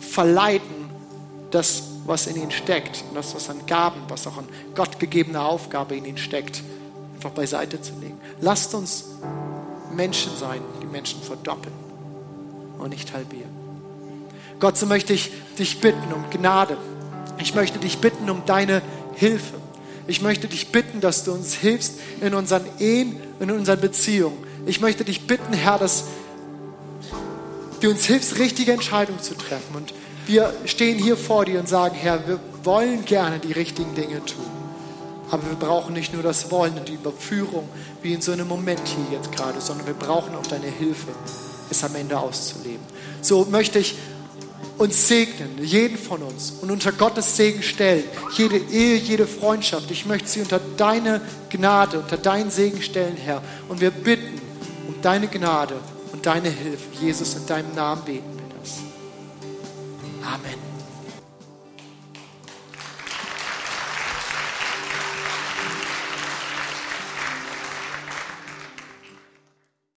verleiten, 0.00 0.79
das, 1.50 1.82
was 2.06 2.26
in 2.26 2.36
ihnen 2.36 2.50
steckt, 2.50 3.04
und 3.08 3.16
das, 3.16 3.34
was 3.34 3.50
an 3.50 3.66
Gaben, 3.66 4.00
was 4.08 4.26
auch 4.26 4.38
an 4.38 4.48
Gott 4.74 4.98
gegebener 4.98 5.44
Aufgabe 5.44 5.96
in 5.96 6.04
ihnen 6.04 6.18
steckt, 6.18 6.62
einfach 7.14 7.30
beiseite 7.30 7.80
zu 7.80 7.92
legen. 8.00 8.18
Lasst 8.40 8.74
uns 8.74 9.06
Menschen 9.94 10.32
sein, 10.38 10.60
die 10.80 10.86
Menschen 10.86 11.20
verdoppeln 11.22 11.74
und 12.78 12.90
nicht 12.90 13.12
halbieren. 13.12 13.50
Gott, 14.58 14.76
so 14.76 14.86
möchte 14.86 15.12
ich 15.12 15.32
dich 15.58 15.80
bitten 15.80 16.12
um 16.12 16.28
Gnade. 16.30 16.76
Ich 17.38 17.54
möchte 17.54 17.78
dich 17.78 17.98
bitten 17.98 18.28
um 18.30 18.44
deine 18.46 18.82
Hilfe. 19.14 19.54
Ich 20.06 20.22
möchte 20.22 20.48
dich 20.48 20.72
bitten, 20.72 21.00
dass 21.00 21.24
du 21.24 21.32
uns 21.32 21.54
hilfst 21.54 21.94
in 22.20 22.34
unseren 22.34 22.64
Ehen, 22.78 23.16
in 23.38 23.50
unseren 23.50 23.80
Beziehungen. 23.80 24.36
Ich 24.66 24.80
möchte 24.80 25.04
dich 25.04 25.26
bitten, 25.26 25.52
Herr, 25.52 25.78
dass 25.78 26.04
du 27.80 27.90
uns 27.90 28.04
hilfst, 28.04 28.38
richtige 28.38 28.72
Entscheidungen 28.72 29.20
zu 29.20 29.34
treffen. 29.34 29.76
Und 29.76 29.94
wir 30.30 30.54
stehen 30.64 30.96
hier 30.96 31.16
vor 31.16 31.44
dir 31.44 31.58
und 31.58 31.68
sagen, 31.68 31.96
Herr, 31.96 32.26
wir 32.28 32.38
wollen 32.62 33.04
gerne 33.04 33.40
die 33.40 33.52
richtigen 33.52 33.94
Dinge 33.96 34.24
tun. 34.24 34.46
Aber 35.28 35.42
wir 35.44 35.56
brauchen 35.56 35.92
nicht 35.92 36.12
nur 36.12 36.22
das 36.22 36.50
Wollen 36.52 36.78
und 36.78 36.88
die 36.88 36.94
Überführung, 36.94 37.68
wie 38.02 38.12
in 38.12 38.20
so 38.20 38.30
einem 38.30 38.46
Moment 38.46 38.80
hier 38.86 39.18
jetzt 39.18 39.32
gerade, 39.32 39.60
sondern 39.60 39.88
wir 39.88 39.94
brauchen 39.94 40.34
auch 40.36 40.46
deine 40.46 40.68
Hilfe, 40.68 41.08
es 41.68 41.82
am 41.82 41.94
Ende 41.96 42.18
auszuleben. 42.18 42.84
So 43.22 43.46
möchte 43.50 43.80
ich 43.80 43.96
uns 44.78 45.08
segnen, 45.08 45.58
jeden 45.62 45.98
von 45.98 46.22
uns, 46.22 46.52
und 46.62 46.70
unter 46.70 46.92
Gottes 46.92 47.36
Segen 47.36 47.62
stellen, 47.62 48.04
jede 48.36 48.56
Ehe, 48.56 48.96
jede 48.96 49.26
Freundschaft. 49.26 49.90
Ich 49.90 50.06
möchte 50.06 50.28
sie 50.28 50.40
unter 50.40 50.60
deine 50.76 51.20
Gnade, 51.50 51.98
unter 51.98 52.16
deinen 52.16 52.50
Segen 52.50 52.80
stellen, 52.82 53.16
Herr. 53.16 53.42
Und 53.68 53.80
wir 53.80 53.90
bitten 53.90 54.40
um 54.86 54.94
deine 55.02 55.26
Gnade 55.26 55.74
und 56.12 56.24
deine 56.24 56.48
Hilfe, 56.48 56.88
Jesus, 57.00 57.34
in 57.34 57.46
deinem 57.46 57.74
Namen 57.74 58.02
beten. 58.04 58.39
Amen. 60.30 60.59